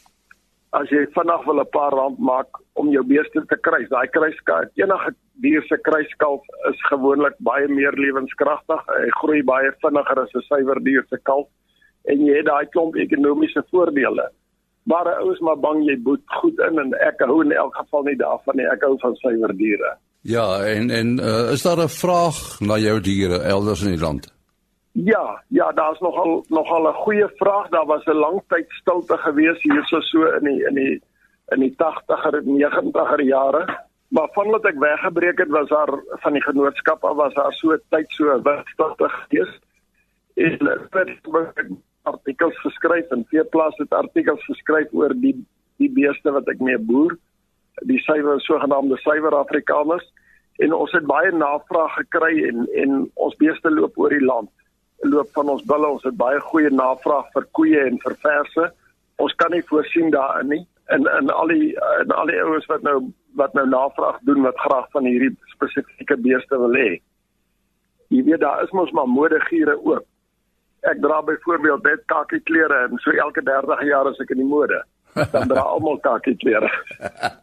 As 0.75 0.89
jy 0.91 1.05
vinnig 1.15 1.43
wil 1.47 1.61
'n 1.61 1.71
paar 1.71 1.91
rand 1.91 2.19
maak 2.19 2.47
om 2.73 2.89
jou 2.91 3.03
beeste 3.03 3.41
te 3.47 3.57
kry, 3.67 3.85
daai 3.87 4.07
kruiskalf, 4.07 4.71
enige 4.75 5.11
dier 5.43 5.63
se 5.67 5.77
kruiskalf 5.77 6.41
is 6.71 6.79
gewoonlik 6.89 7.35
baie 7.39 7.67
meer 7.67 7.95
lewenskragtig. 7.95 8.81
Hy 8.87 9.09
groei 9.19 9.43
baie 9.43 9.71
vinniger 9.81 10.19
as 10.19 10.35
'n 10.35 10.41
suiwer 10.41 10.79
dier 10.83 11.05
se 11.09 11.17
kalf 11.23 11.47
en 12.05 12.25
jy 12.25 12.37
het 12.37 12.45
daai 12.45 12.65
klomp 12.65 12.95
ekonomiese 12.95 13.63
voordele. 13.71 14.29
Maar 14.83 15.15
ouens 15.19 15.39
maar 15.39 15.57
bang 15.57 15.85
jy 15.85 15.97
boet 15.97 16.23
goed 16.25 16.59
in 16.59 16.79
en 16.79 16.93
ek 16.93 17.19
hou 17.19 17.41
in 17.41 17.51
elk 17.51 17.75
geval 17.75 18.03
nie 18.03 18.15
daarvan 18.15 18.55
nie. 18.55 18.67
Ek 18.67 18.83
hou 18.83 18.97
van 19.01 19.15
suiwer 19.15 19.53
diere. 19.57 19.97
Ja, 20.21 20.63
en 20.63 20.89
en 20.89 21.19
uh, 21.19 21.51
is 21.51 21.61
daar 21.61 21.77
'n 21.77 21.89
vraag 21.89 22.59
na 22.59 22.77
jou 22.77 22.99
diere 22.99 23.39
elders 23.39 23.83
in 23.83 23.91
die 23.91 24.05
land? 24.05 24.34
Ja, 24.97 25.43
ja, 25.47 25.71
daar's 25.71 25.99
nogal 25.99 26.45
nogal 26.47 26.87
'n 26.87 26.93
goeie 26.93 27.27
vraag. 27.35 27.67
Daar 27.69 27.85
was 27.85 28.05
'n 28.05 28.11
lang 28.11 28.41
tyd 28.47 28.65
stilte 28.69 29.17
gewees 29.17 29.61
hierso 29.61 29.99
so 29.99 30.23
in 30.25 30.43
die 30.43 30.63
in 30.67 30.73
die 30.73 31.01
in 31.47 31.59
die 31.59 31.75
80er 31.75 32.37
en 32.37 32.57
90er 32.57 33.21
jare. 33.21 33.79
Maar 34.07 34.29
vandat 34.31 34.65
ek 34.65 34.79
weggebreek 34.79 35.37
het, 35.37 35.47
was 35.47 35.67
daar 35.67 35.89
van 36.09 36.33
die 36.33 36.41
genootskap 36.41 37.03
af 37.03 37.15
was 37.15 37.33
daar 37.33 37.53
so 37.53 37.77
tyd 37.89 38.05
so 38.07 38.41
wigtig 38.41 39.27
gewees. 39.27 39.59
En 40.33 40.79
het 40.91 41.69
artikels 42.01 42.59
geskryf 42.59 43.07
en 43.09 43.25
Veeplaas 43.27 43.77
het 43.77 43.93
artikels 43.93 44.45
geskryf 44.45 44.87
oor 44.91 45.13
die 45.13 45.45
die 45.77 45.91
beeste 45.91 46.31
wat 46.31 46.47
ek 46.47 46.59
mee 46.59 46.77
boer, 46.77 47.17
die 47.73 47.99
suiwer 47.99 48.39
sogenaamde 48.39 48.97
suiwer 48.97 49.35
Afrikaners 49.35 50.13
en 50.55 50.73
ons 50.73 50.91
het 50.91 51.05
baie 51.05 51.31
navraag 51.31 51.93
gekry 51.93 52.47
en 52.47 52.67
en 52.73 53.11
ons 53.13 53.35
beeste 53.35 53.69
loop 53.69 53.97
oor 53.97 54.09
die 54.09 54.25
land 54.25 54.49
loop 54.99 55.29
van 55.33 55.49
ons 55.49 55.65
bulle. 55.65 55.87
Ons 55.87 56.03
het 56.03 56.17
baie 56.17 56.39
goeie 56.39 56.71
navraag 56.71 57.27
vir 57.33 57.47
koeie 57.57 57.83
en 57.89 57.99
vir 58.03 58.15
verse. 58.23 58.69
Ons 59.21 59.35
kan 59.39 59.51
nie 59.51 59.63
voorsien 59.69 60.11
daarin 60.11 60.51
nie. 60.53 60.63
En 60.93 61.07
en 61.09 61.29
al 61.33 61.53
die 61.53 61.73
en 62.01 62.11
al 62.15 62.31
die 62.31 62.41
ouens 62.41 62.65
wat 62.71 62.81
nou 62.87 62.97
wat 63.35 63.53
nou 63.53 63.67
navraag 63.67 64.19
doen 64.29 64.41
wat 64.41 64.59
graag 64.63 64.89
van 64.91 65.05
hierdie 65.09 65.33
spesifieke 65.53 66.17
beeste 66.17 66.59
wil 66.61 66.75
hê. 66.77 66.99
Jy 68.13 68.23
weet 68.23 68.43
daar 68.43 68.63
is 68.63 68.71
mos 68.71 68.91
maar 68.91 69.09
modegiere 69.09 69.77
ook. 69.83 70.05
Ek 70.85 71.01
dra 71.01 71.21
byvoorbeeld 71.25 71.83
net 71.83 72.03
kakie 72.11 72.39
klere 72.45 72.85
en 72.85 73.01
so 73.01 73.11
elke 73.11 73.41
30 73.43 73.81
jaar 73.89 74.07
as 74.07 74.19
ek 74.21 74.35
in 74.35 74.43
die 74.43 74.51
mode 74.51 74.83
dan 75.31 75.47
dra 75.47 75.63
almal 75.63 75.97
kakie 76.03 76.35
klere. 76.37 76.69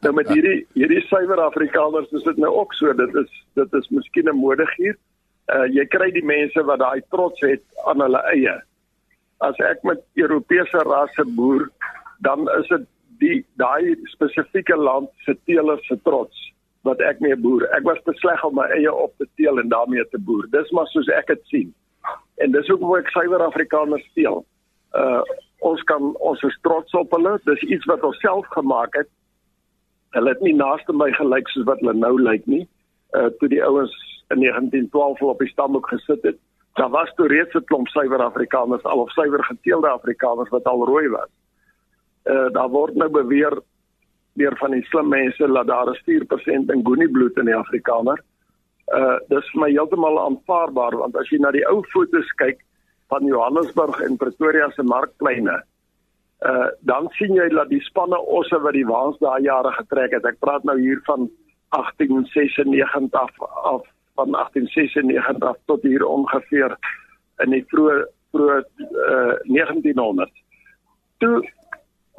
nou 0.04 0.12
met 0.14 0.28
hierdie 0.28 0.61
hierdie 0.76 1.00
suiwer 1.09 1.40
Afrikaners 1.40 2.12
is 2.12 2.25
dit 2.28 2.37
nou 2.37 2.52
ook 2.61 2.75
so. 2.78 2.92
Dit 2.92 3.14
is 3.16 3.30
dit 3.59 3.80
is 3.80 3.88
miskien 3.88 4.28
'n 4.28 4.38
modegier 4.38 4.97
uh, 5.51 5.67
jy 5.73 5.87
kry 5.91 6.11
die 6.15 6.27
mense 6.27 6.63
wat 6.69 6.83
daai 6.83 7.03
trots 7.15 7.43
het 7.47 7.65
aan 7.87 8.03
hulle 8.05 8.23
eie. 8.33 8.55
As 9.43 9.59
ek 9.67 9.83
met 9.87 10.03
Europese 10.21 10.85
rasse 10.87 11.25
boer, 11.37 11.67
dan 12.23 12.47
is 12.61 12.69
dit 12.71 12.89
die 13.23 13.39
daai 13.61 13.95
spesifieke 14.15 14.77
land 14.79 15.11
se 15.27 15.35
teelers 15.47 15.83
se 15.89 15.99
trots 16.07 16.49
wat 16.87 17.03
ek 17.07 17.21
mee 17.23 17.37
boer. 17.39 17.69
Ek 17.77 17.87
was 17.87 18.01
te 18.07 18.15
sleg 18.19 18.43
om 18.47 18.57
my 18.59 18.67
eie 18.75 18.91
op 18.91 19.15
te 19.19 19.29
teel 19.39 19.61
en 19.63 19.71
daarmee 19.71 20.05
te 20.11 20.19
boer. 20.19 20.49
Dis 20.55 20.71
maar 20.75 20.89
soos 20.91 21.11
ek 21.15 21.31
dit 21.31 21.45
sien. 21.51 21.71
En 22.43 22.55
dis 22.55 22.71
ook 22.71 22.83
hoe 22.83 22.99
ek 22.99 23.11
suiwer 23.15 23.45
Afrikaners 23.47 24.07
teel. 24.19 24.45
Uh 24.99 25.23
ons 25.63 25.79
kan 25.87 26.09
ons 26.27 26.41
is 26.43 26.57
trots 26.67 26.95
op 26.99 27.13
hulle. 27.15 27.37
Dis 27.47 27.61
iets 27.71 27.87
wat 27.87 28.03
ons 28.03 28.19
self 28.19 28.49
gemaak 28.51 28.97
het. 28.99 29.07
Hulle 30.17 30.33
het 30.35 30.41
nie 30.43 30.57
naaste 30.59 30.91
my 30.91 31.13
gelyk 31.15 31.47
soos 31.53 31.69
wat 31.69 31.79
hulle 31.85 31.95
nou 31.95 32.17
lyk 32.19 32.49
nie. 32.51 32.65
Uh 33.15 33.29
toe 33.39 33.51
die 33.53 33.63
ouens 33.63 33.95
in 34.33 34.41
1912 34.41 35.23
op 35.23 35.39
die 35.39 35.49
stamboek 35.49 35.89
gesit 35.89 36.23
het. 36.23 36.39
daar 36.73 36.91
was 36.91 37.12
toe 37.15 37.29
reeds 37.29 37.55
'n 37.55 37.65
klomp 37.65 37.89
suiwer 37.89 38.23
Afrikaners 38.23 38.83
al 38.83 38.99
of 38.99 39.11
suiwer 39.11 39.45
geteelde 39.45 39.89
Afrikaners 39.89 40.49
wat 40.49 40.65
al 40.65 40.85
rooi 40.85 41.09
was. 41.09 41.29
Uh 42.25 42.49
daar 42.53 42.69
word 42.69 42.95
nou 42.95 43.11
beweer 43.11 43.61
deur 44.33 44.57
van 44.57 44.71
die 44.71 44.85
slim 44.85 45.09
mense 45.09 45.47
dat 45.47 45.67
daar 45.67 45.91
'n 45.91 46.01
4% 46.05 46.71
in 46.71 46.79
Nguni 46.83 47.09
bloed 47.09 47.37
in 47.37 47.45
die 47.45 47.57
Afrikaner. 47.57 48.23
Uh 48.95 49.19
dis 49.29 49.51
vir 49.51 49.61
my 49.61 49.71
heeltemal 49.71 50.21
aanvaarbaar 50.21 50.97
want 50.97 51.17
as 51.17 51.29
jy 51.29 51.39
na 51.39 51.51
die 51.51 51.69
ou 51.69 51.83
fotos 51.83 52.33
kyk 52.33 52.61
van 53.09 53.27
Johannesburg 53.27 54.01
en 54.01 54.17
Pretoria 54.17 54.71
se 54.71 54.83
markpleine, 54.83 55.62
uh 56.47 56.69
dan 56.81 57.09
sien 57.11 57.35
jy 57.35 57.49
dat 57.49 57.69
die 57.69 57.81
spanne 57.81 58.19
osse 58.19 58.59
wat 58.61 58.73
die 58.73 58.87
waans 58.87 59.19
daai 59.19 59.43
jare 59.43 59.73
getrek 59.73 60.12
het. 60.12 60.25
Ek 60.25 60.39
praat 60.39 60.65
nou 60.65 60.81
hier 60.81 61.01
van 61.05 61.31
1896 61.69 63.21
af, 63.21 63.41
af 63.65 63.83
van 64.23 64.38
1896 64.38 65.49
af 65.49 65.59
tot 65.67 65.83
hier 65.83 66.05
ongeveer 66.07 66.76
in 67.45 67.55
die 67.57 67.64
vroeë 67.71 68.02
vroeë 68.33 68.59
uh, 68.62 69.35
1900. 69.50 70.31
Toe 71.19 71.43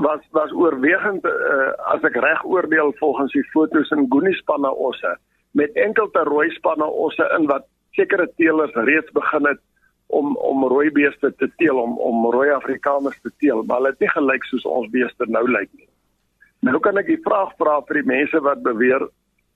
was 0.01 0.22
was 0.38 0.51
oorwegend 0.51 1.25
uh, 1.25 1.69
as 1.93 2.05
ek 2.10 2.17
reg 2.25 2.41
oordeel 2.45 2.93
volgens 3.00 3.33
die 3.33 3.45
fotos 3.53 3.91
in 3.95 4.10
Goonie 4.10 4.36
spanne 4.39 4.72
osse 4.88 5.15
met 5.53 5.75
enkelte 5.77 6.25
rooi 6.29 6.50
spanne 6.57 6.88
osse 7.05 7.27
in 7.38 7.45
wat 7.51 7.67
sekere 7.98 8.27
teelers 8.38 8.74
reeds 8.89 9.12
begin 9.13 9.50
het 9.51 9.62
om 10.07 10.36
om 10.38 10.65
rooi 10.74 10.89
beeste 10.91 11.33
te 11.38 11.50
teel 11.62 11.79
om 11.79 11.98
om 11.98 12.25
rooi 12.33 12.50
Afrikaners 12.57 13.19
te 13.22 13.31
teel 13.38 13.63
maar 13.63 13.81
hulle 13.81 13.93
het 13.93 14.05
nie 14.05 14.13
gelyk 14.15 14.50
soos 14.50 14.65
ons 14.65 14.89
beeste 14.93 15.29
nou 15.29 15.45
lyk 15.50 15.69
nie. 15.74 15.89
Nou 16.65 16.79
kan 16.79 16.98
ek 16.98 17.12
die 17.12 17.22
vraag 17.22 17.53
vra 17.62 17.79
vir 17.88 18.01
die 18.01 18.10
mense 18.15 18.41
wat 18.41 18.65
beweer 18.65 19.05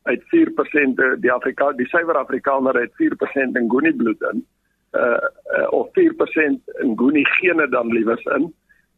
uit 0.08 0.24
4% 0.34 1.02
die 1.24 1.32
Afrika 1.32 1.72
die 1.78 1.88
suiwer 1.92 2.18
Afrikaner 2.18 2.80
het 2.80 2.94
4% 3.02 3.60
in 3.60 3.70
Goonie 3.72 3.96
bloed 3.96 4.22
in 4.32 4.46
uh, 4.94 5.20
uh 5.58 5.68
of 5.72 5.90
4% 6.00 6.80
in 6.84 6.98
Goonie 6.98 7.26
gene 7.38 7.68
dan 7.70 7.88
liewers 7.88 8.24
in. 8.38 8.54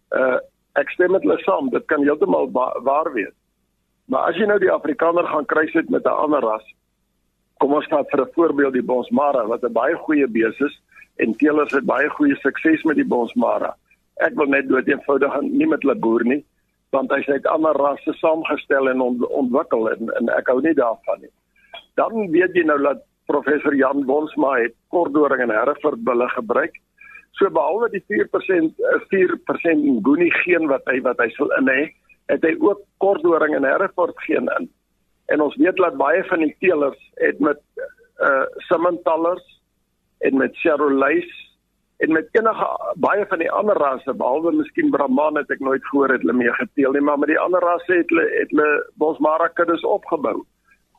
Uh 0.09 0.37
ek 0.79 0.91
stem 0.93 1.11
met 1.11 1.25
hulle 1.25 1.39
saam, 1.43 1.67
dit 1.73 1.85
kan 1.91 2.03
heeltemal 2.05 2.51
waar 2.85 3.09
wees. 3.13 3.33
Maar 4.07 4.29
as 4.29 4.37
jy 4.37 4.45
nou 4.47 4.59
die 4.61 4.71
Afrikaner 4.71 5.25
gaan 5.27 5.47
kruis 5.49 5.73
het 5.73 5.89
met 5.89 6.05
'n 6.05 6.21
ander 6.25 6.45
ras, 6.45 6.63
kom 7.57 7.73
ons 7.73 7.87
vat 7.89 8.09
vir 8.09 8.21
'n 8.21 8.33
voorbeeld 8.35 8.73
die 8.73 8.85
Bonsmara 8.91 9.45
wat 9.47 9.63
'n 9.63 9.73
baie 9.73 9.95
goeie 9.95 10.27
bees 10.27 10.59
is 10.59 10.81
en 11.17 11.35
teelers 11.35 11.71
het 11.71 11.85
baie 11.85 12.09
goeie 12.09 12.35
sukses 12.35 12.83
met 12.83 12.95
die 12.95 13.05
Bonsmara. 13.05 13.75
Ek 14.17 14.35
wil 14.35 14.45
net 14.45 14.69
dood 14.69 14.87
eenvoudig 14.87 15.41
nie 15.41 15.67
met 15.67 15.81
hulle 15.81 15.95
boer 15.95 16.23
nie 16.23 16.45
want 16.95 17.11
hy 17.13 17.21
het 17.27 17.47
ander 17.49 17.77
rasse 17.77 18.13
saamgestel 18.17 18.89
en 18.89 19.01
ontwikkel 19.01 19.89
en, 19.91 20.09
en 20.17 20.31
ek 20.33 20.49
hou 20.49 20.59
nie 20.65 20.73
daarvan 20.77 21.21
nie. 21.21 21.31
Dan 21.99 22.31
weet 22.33 22.55
jy 22.57 22.65
nou 22.65 22.79
dat 22.81 23.03
professor 23.29 23.75
Jan 23.77 24.05
Bonsma 24.09 24.55
het 24.57 24.73
kortdoring 24.93 25.43
en 25.45 25.53
Hereford 25.53 26.01
bulle 26.07 26.29
gebruik. 26.33 26.73
So 27.37 27.49
behalwe 27.53 27.91
die 27.93 28.03
4% 28.09 28.81
4% 29.13 29.85
Nguni 29.99 30.31
geen 30.41 30.65
wat 30.71 30.87
hy 30.89 30.97
wat 31.05 31.21
hy 31.21 31.29
sal 31.35 31.53
in 31.59 31.69
hê, 31.69 31.81
het 32.33 32.45
hy 32.45 32.55
ook 32.57 32.81
kortdoring 33.03 33.55
en 33.57 33.67
Hereford 33.67 34.17
geen 34.25 34.49
in. 34.57 34.69
En 35.29 35.45
ons 35.45 35.55
weet 35.61 35.77
dat 35.77 35.99
baie 36.01 36.23
van 36.25 36.41
die 36.41 36.55
teelers 36.63 36.99
het 37.21 37.39
met 37.43 37.61
uh 38.19 38.45
Simmentallers 38.67 39.45
en 40.25 40.41
met 40.41 40.57
Charolais 40.59 41.29
en 41.99 42.11
met 42.11 42.27
enige 42.31 42.67
baie 42.95 43.25
van 43.27 43.41
die 43.43 43.51
ander 43.51 43.75
rasse 43.75 44.13
behalwe 44.13 44.53
miskien 44.55 44.91
Brahman 44.91 45.37
het 45.37 45.49
ek 45.51 45.59
nooit 45.59 45.83
gehoor 45.91 46.13
het 46.13 46.21
hulle 46.23 46.35
mee 46.37 46.53
geteel 46.55 46.95
nie, 46.95 47.03
maar 47.03 47.19
met 47.19 47.31
die 47.31 47.39
ander 47.39 47.63
rasse 47.63 47.91
het 47.91 48.11
hulle 48.13 48.27
het 48.37 48.53
hulle 48.55 48.67
Bosmara 49.01 49.49
kuddes 49.59 49.83
opgebou. 49.83 50.37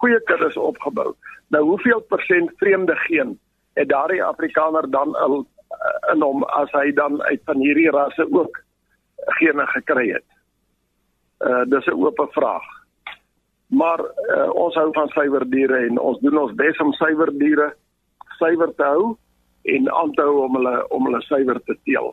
Goeie 0.03 0.21
kuddes 0.29 0.59
opgebou. 0.61 1.15
Nou 1.49 1.63
hoeveel 1.71 2.05
persent 2.13 2.53
vreemde 2.61 2.97
geen 3.07 3.39
het 3.81 3.89
daardie 3.89 4.25
Afrikaner 4.25 4.91
dan 4.91 5.17
al 5.17 5.39
uh, 5.41 6.13
in 6.13 6.21
hom 6.23 6.45
as 6.61 6.73
hy 6.77 6.93
dan 6.93 7.17
uit 7.23 7.41
van 7.49 7.65
hierdie 7.65 7.89
rasse 7.97 8.29
ook 8.29 8.61
gene 9.41 9.67
gekry 9.73 10.11
het? 10.19 10.29
Uh 11.41 11.65
dis 11.65 11.87
'n 11.87 11.97
oop 11.97 12.21
vraag. 12.37 12.69
Maar 13.73 14.01
uh, 14.05 14.53
ons 14.53 14.75
hou 14.75 14.93
van 14.93 15.09
suiwer 15.09 15.49
diere 15.51 15.81
en 15.89 15.99
ons 15.99 16.21
doen 16.21 16.39
ons 16.39 16.55
bes 16.55 16.79
om 16.79 16.93
suiwer 16.93 17.33
diere 17.39 17.73
suiwer 18.37 18.75
te 18.77 18.85
hou 18.85 19.17
en 19.63 19.91
aan 19.93 20.13
te 20.13 20.23
hou 20.23 20.45
om 20.45 20.57
hulle 20.59 20.75
om 20.89 21.07
hulle 21.09 21.23
suiwer 21.27 21.61
te 21.67 21.77
teel. 21.85 22.13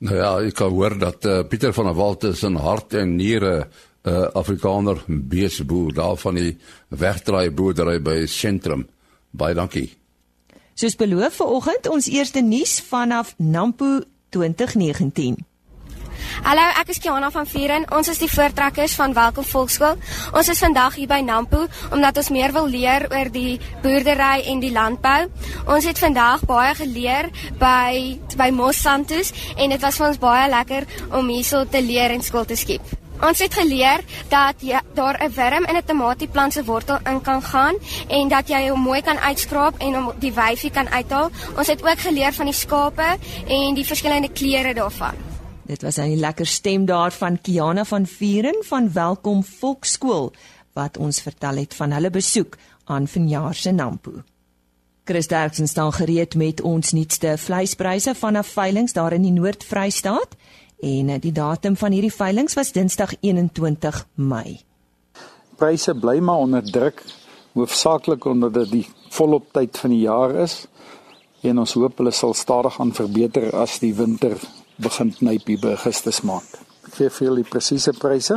Nou 0.00 0.16
ja, 0.16 0.30
ek 0.40 0.56
kan 0.56 0.72
hoor 0.72 0.96
dat 0.98 1.26
uh, 1.28 1.40
Pieter 1.48 1.74
van 1.76 1.90
der 1.90 1.94
Walt 1.98 2.24
is 2.24 2.42
'n 2.44 2.56
hart 2.56 2.94
en 2.94 3.16
niere 3.16 3.68
'n 4.04 4.10
uh, 4.10 4.28
Afrikaner 4.32 5.02
beesboer 5.06 5.92
daar 5.94 6.16
van 6.16 6.34
die 6.34 6.56
wegdraai 6.88 7.50
boerdery 7.50 8.00
by 8.02 8.26
sentrum. 8.26 8.88
Baie 9.30 9.54
dankie. 9.54 9.90
Soos 10.74 10.96
beloof 10.96 11.36
vanoggend 11.36 11.88
ons 11.88 12.08
eerste 12.08 12.40
nuus 12.40 12.80
vanaf 12.80 13.34
Nampo 13.36 14.00
2019. 14.30 15.49
Hallo, 16.38 16.62
ek 16.78 16.92
is 16.94 17.00
Kiana 17.02 17.28
van 17.34 17.46
Vieren. 17.50 17.84
Ons 17.90 18.08
is 18.12 18.20
die 18.22 18.28
voortrekkers 18.30 18.94
van 18.98 19.12
Welkom 19.16 19.44
Volkskool. 19.44 19.98
Ons 20.30 20.50
is 20.52 20.60
vandag 20.62 20.94
hier 20.94 21.10
by 21.10 21.18
Nampo 21.26 21.64
omdat 21.90 22.20
ons 22.22 22.30
meer 22.30 22.54
wil 22.54 22.68
leer 22.70 23.08
oor 23.10 23.30
die 23.34 23.58
boerdery 23.82 24.46
en 24.52 24.62
die 24.62 24.70
landbou. 24.70 25.26
Ons 25.66 25.88
het 25.90 25.98
vandag 25.98 26.46
baie 26.48 26.72
geleer 26.78 27.32
by 27.58 28.18
by 28.38 28.48
Mos 28.54 28.78
Santos 28.78 29.34
en 29.56 29.74
dit 29.74 29.82
was 29.82 29.98
vir 29.98 30.06
ons 30.12 30.20
baie 30.22 30.46
lekker 30.54 30.86
om 31.18 31.32
hierso 31.34 31.64
te 31.66 31.82
leer 31.82 32.14
en 32.14 32.22
skool 32.22 32.46
te 32.46 32.58
skiep. 32.58 32.94
Ons 33.20 33.42
het 33.44 33.52
geleer 33.52 34.00
dat 34.30 34.62
jy 34.64 34.78
daar 34.94 35.18
'n 35.20 35.34
worm 35.34 35.66
in 35.66 35.76
'n 35.76 35.84
tomatieplant 35.84 36.52
se 36.52 36.64
wortel 36.64 36.98
in 37.04 37.20
kan 37.20 37.42
gaan 37.42 37.74
en 38.08 38.28
dat 38.28 38.48
jy 38.48 38.68
hom 38.68 38.80
mooi 38.80 39.02
kan 39.02 39.18
uitskraap 39.18 39.74
en 39.78 39.94
hom 39.94 40.12
die 40.18 40.32
wyfie 40.32 40.70
kan 40.70 40.88
uithaal. 40.88 41.30
Ons 41.56 41.66
het 41.66 41.82
ook 41.82 41.98
geleer 41.98 42.32
van 42.32 42.46
die 42.46 42.54
skape 42.54 43.18
en 43.46 43.74
die 43.74 43.86
verskillende 43.86 44.32
kleure 44.32 44.74
daarvan. 44.74 45.29
Dit 45.70 45.82
was 45.82 45.96
'n 45.96 46.18
lekker 46.18 46.46
stem 46.46 46.84
daar 46.84 47.12
van 47.12 47.40
Kiana 47.40 47.84
van 47.84 48.06
Vieren 48.06 48.64
van 48.64 48.92
Welkom 48.92 49.44
Volkskool 49.44 50.32
wat 50.72 50.96
ons 50.96 51.20
vertel 51.20 51.56
het 51.56 51.74
van 51.74 51.90
hulle 51.90 52.10
besoek 52.10 52.56
aan 52.84 53.08
vanjaar 53.08 53.54
se 53.54 53.70
Nampo. 53.70 54.12
Chris 55.04 55.26
Derksen 55.26 55.68
staan 55.68 55.92
gereed 55.92 56.34
met 56.34 56.60
ons 56.60 56.92
nuutste 56.92 57.38
vleispryse 57.38 58.14
vanaf 58.14 58.46
veilinge 58.46 58.92
daar 58.92 59.12
in 59.12 59.22
die 59.22 59.32
Noord-Vrystaat 59.32 60.36
en 60.80 61.08
eh, 61.08 61.20
die 61.20 61.32
datum 61.32 61.76
van 61.76 61.92
hierdie 61.92 62.14
veilinge 62.14 62.54
was 62.54 62.72
Dinsdag 62.72 63.14
21 63.20 64.06
Mei. 64.14 64.60
Pryse 65.56 65.94
bly 65.94 66.18
maar 66.18 66.36
onder 66.36 66.62
druk, 66.72 67.04
hoofsaaklik 67.52 68.24
omdat 68.24 68.54
dit 68.54 68.70
die 68.70 68.88
volop 69.08 69.52
tyd 69.52 69.78
van 69.78 69.90
die 69.90 70.00
jaar 70.00 70.34
is 70.34 70.66
en 71.40 71.58
ons 71.58 71.72
hoop 71.72 71.96
hulle 71.96 72.10
sal 72.10 72.34
stadig 72.34 72.80
aan 72.80 72.92
verbeter 72.92 73.54
as 73.56 73.78
die 73.78 73.94
winter 73.94 74.36
begin 74.80 75.12
knyp 75.12 75.46
hier 75.46 75.58
by 75.60 75.68
Augustus 75.76 76.22
maand. 76.26 76.58
Ek 76.88 76.94
gee 76.96 77.08
vir 77.12 77.26
julle 77.26 77.42
die 77.42 77.50
presiese 77.50 77.92
pryse. 77.96 78.36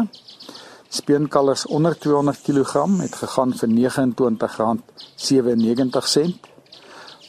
Speenkalvers 0.94 1.66
onder 1.74 1.94
200 1.98 2.42
kg 2.46 2.86
het 3.02 3.16
gegaan 3.18 3.52
vir 3.58 3.70
R29.97. 3.72 6.38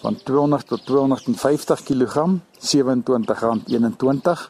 Van 0.03 0.15
200 0.21 0.67
tot 0.69 0.83
250 0.87 1.83
kg 1.89 2.15
R27.21 2.61 4.45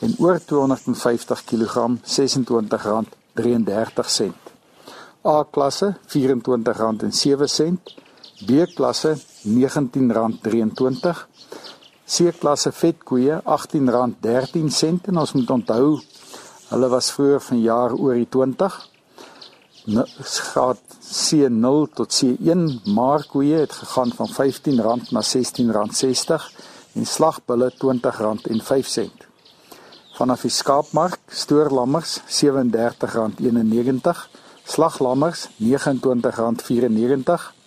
en 0.00 0.14
oor 0.18 0.44
250 0.44 1.44
kg 1.44 1.74
R26.33. 2.02 4.32
A 5.28 5.44
klasse 5.50 5.96
R24.07, 6.08 7.76
B 8.46 8.50
klasse 8.74 9.18
R19.23 9.44 11.28
C-klasse 12.08 12.72
vetkoeie 12.72 13.42
R18.13 13.44 15.10
en 15.10 15.18
ons 15.20 15.32
moet 15.36 15.50
onthou 15.50 16.00
hulle 16.70 16.88
was 16.92 17.10
vroeër 17.12 17.42
vanjaar 17.44 17.92
oor 17.96 18.14
die 18.16 18.28
20. 18.32 18.88
Skaat 20.24 20.80
C0 21.04 21.92
tot 21.96 22.12
C1 22.16 22.62
maar 22.96 23.26
koeie 23.28 23.58
het 23.64 23.72
gegaan 23.72 24.12
van 24.16 24.28
R15 24.32 24.80
na 24.80 24.96
R16.60 25.20 26.48
en 26.96 27.06
slagbulle 27.06 27.68
R20.05. 27.76 29.28
Vanaf 30.18 30.40
die 30.48 30.50
skaapmark 30.50 31.20
stoorlammers 31.28 32.20
R37.91, 32.26 34.16
slaglammers 34.64 35.48
R29.94 35.60 37.57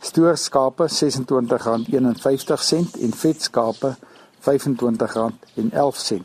stoorskape 0.00 0.86
R26.51 0.88 0.90
en 3.00 3.12
vetskape 3.12 3.96
R25.11. 4.40 6.22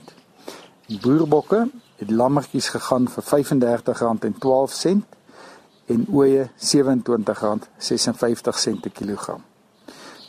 Boerbokke 1.02 1.70
het 1.96 2.12
lammetjies 2.12 2.70
gegaan 2.70 3.08
vir 3.10 3.24
R35.12 3.24 3.32
en 5.86 6.06
ooe 6.12 6.44
R27.56 6.46 6.50
per 8.82 8.92
kilogram. 8.92 9.44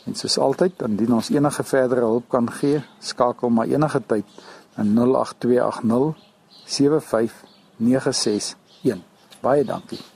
En 0.05 0.15
soos 0.15 0.37
altyd, 0.37 0.81
indien 0.85 1.13
ons 1.17 1.29
enige 1.33 1.63
verdere 1.65 2.01
hulp 2.05 2.29
kan 2.29 2.51
gee, 2.59 2.83
skakel 2.99 3.49
maar 3.49 3.67
enige 3.67 4.01
tyd 4.05 4.25
na 4.75 4.83
08280 5.05 6.15
75961. 6.65 8.55
Baie 9.41 9.65
dankie. 9.65 10.14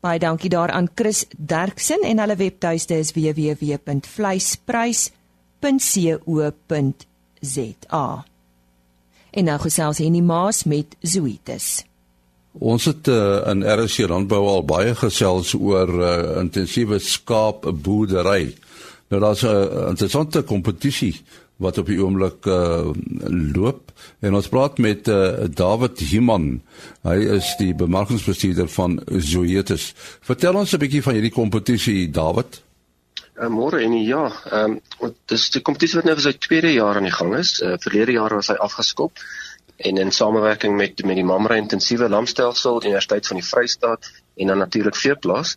Baie 0.00 0.18
dankie 0.22 0.50
daaraan 0.50 0.88
Chris 0.94 1.24
Derksen 1.36 2.04
en 2.06 2.20
hulle 2.22 2.36
webtuiste 2.38 2.94
is 3.02 3.10
www.vleisprys 3.16 5.10
En 9.30 9.44
nou 9.44 9.58
gesels 9.58 9.98
Henny 9.98 10.20
Maas 10.20 10.64
met 10.64 10.96
Zoetis. 11.00 11.84
Ons 12.58 12.84
het 12.84 13.10
uh, 13.10 13.42
in 13.50 13.62
RC 13.66 14.06
landbou 14.10 14.46
al 14.48 14.64
baie 14.66 14.94
gesels 14.94 15.54
oor 15.54 15.90
uh, 15.98 16.38
intensiewe 16.40 16.98
skaapboerdery. 16.98 18.54
Nou 19.10 19.20
daar's 19.22 19.42
'n 19.42 19.88
interessante 19.88 20.42
kompetisie 20.42 21.14
wat 21.58 21.78
op 21.78 21.88
die 21.90 21.98
oomblik 21.98 22.46
uh, 22.46 22.90
loop 23.54 23.90
en 24.22 24.34
ons 24.38 24.48
praat 24.48 24.78
met 24.78 25.08
uh, 25.10 25.48
David 25.50 25.98
Himan. 25.98 26.60
Hy 27.02 27.18
is 27.38 27.50
die 27.58 27.72
bemarkingsbestuurder 27.74 28.70
van 28.70 29.00
Zoetis. 29.06 29.90
Vertel 30.22 30.54
ons 30.54 30.72
'n 30.72 30.82
bietjie 30.84 31.02
van 31.02 31.18
hierdie 31.18 31.34
kompetisie, 31.34 32.10
David. 32.10 32.62
Uh, 33.38 33.50
Môre 33.50 33.82
en 33.82 33.98
ja, 34.02 34.24
ehm 34.50 34.78
um, 35.02 35.12
dis 35.26 35.50
die 35.50 35.62
kompetisie 35.62 35.98
wat 35.98 36.06
nou 36.06 36.14
vir 36.18 36.26
sy 36.30 36.34
tweede 36.38 36.72
jaar 36.72 36.96
aan 36.96 37.06
die 37.06 37.18
gang 37.18 37.34
is. 37.38 37.58
Uh, 37.60 37.74
verlede 37.82 38.12
jaar 38.12 38.34
was 38.34 38.50
hy 38.50 38.58
afgeskop 38.58 39.12
en 39.78 39.96
in 39.96 40.10
samewerking 40.10 40.76
met 40.76 41.04
met 41.04 41.16
die 41.16 41.24
Mamre 41.24 41.56
intensiewe 41.56 42.08
lamstelsel 42.08 42.82
Universiteit 42.82 43.26
van 43.26 43.38
die 43.38 43.46
Vrystaat 43.46 44.10
en 44.36 44.46
dan 44.46 44.58
natuurlik 44.58 44.96
Veeplaas. 44.96 45.56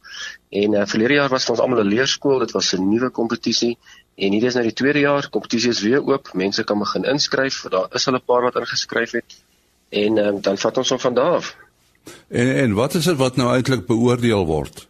En 0.50 0.74
uh, 0.74 0.86
verlede 0.86 1.13
jaar 1.13 1.29
was 1.29 1.50
ons 1.50 1.60
almal 1.60 1.84
'n 1.84 1.93
leerskool. 1.93 2.39
Dit 2.39 2.51
was 2.51 2.74
'n 2.74 2.89
nuwe 2.89 3.10
kompetisie 3.10 3.77
en 4.22 4.36
hierdie 4.36 4.50
is 4.51 4.58
nou 4.58 4.63
die 4.68 4.78
tweede 4.78 5.01
jaar. 5.01 5.30
Kompetisie 5.34 5.72
is 5.74 5.82
weer 5.82 6.04
oop. 6.06 6.30
Mense 6.38 6.63
kan 6.68 6.80
begin 6.80 7.08
inskryf. 7.10 7.63
Daar 7.74 7.90
is 7.98 8.08
al 8.08 8.20
'n 8.20 8.25
paar 8.25 8.46
wat 8.48 8.60
ingeskryf 8.62 9.12
het. 9.18 9.42
En 9.90 10.18
uh, 10.18 10.32
dan 10.42 10.58
vat 10.58 10.78
ons 10.78 10.90
hom 10.90 11.00
van 11.00 11.13
daar 11.13 11.36
af. 11.42 11.56
En 12.28 12.56
en 12.56 12.74
wat 12.74 12.94
is 12.94 13.06
dit 13.06 13.18
wat 13.18 13.36
nou 13.36 13.50
eintlik 13.54 13.86
beoordeel 13.86 14.46
word? 14.46 14.88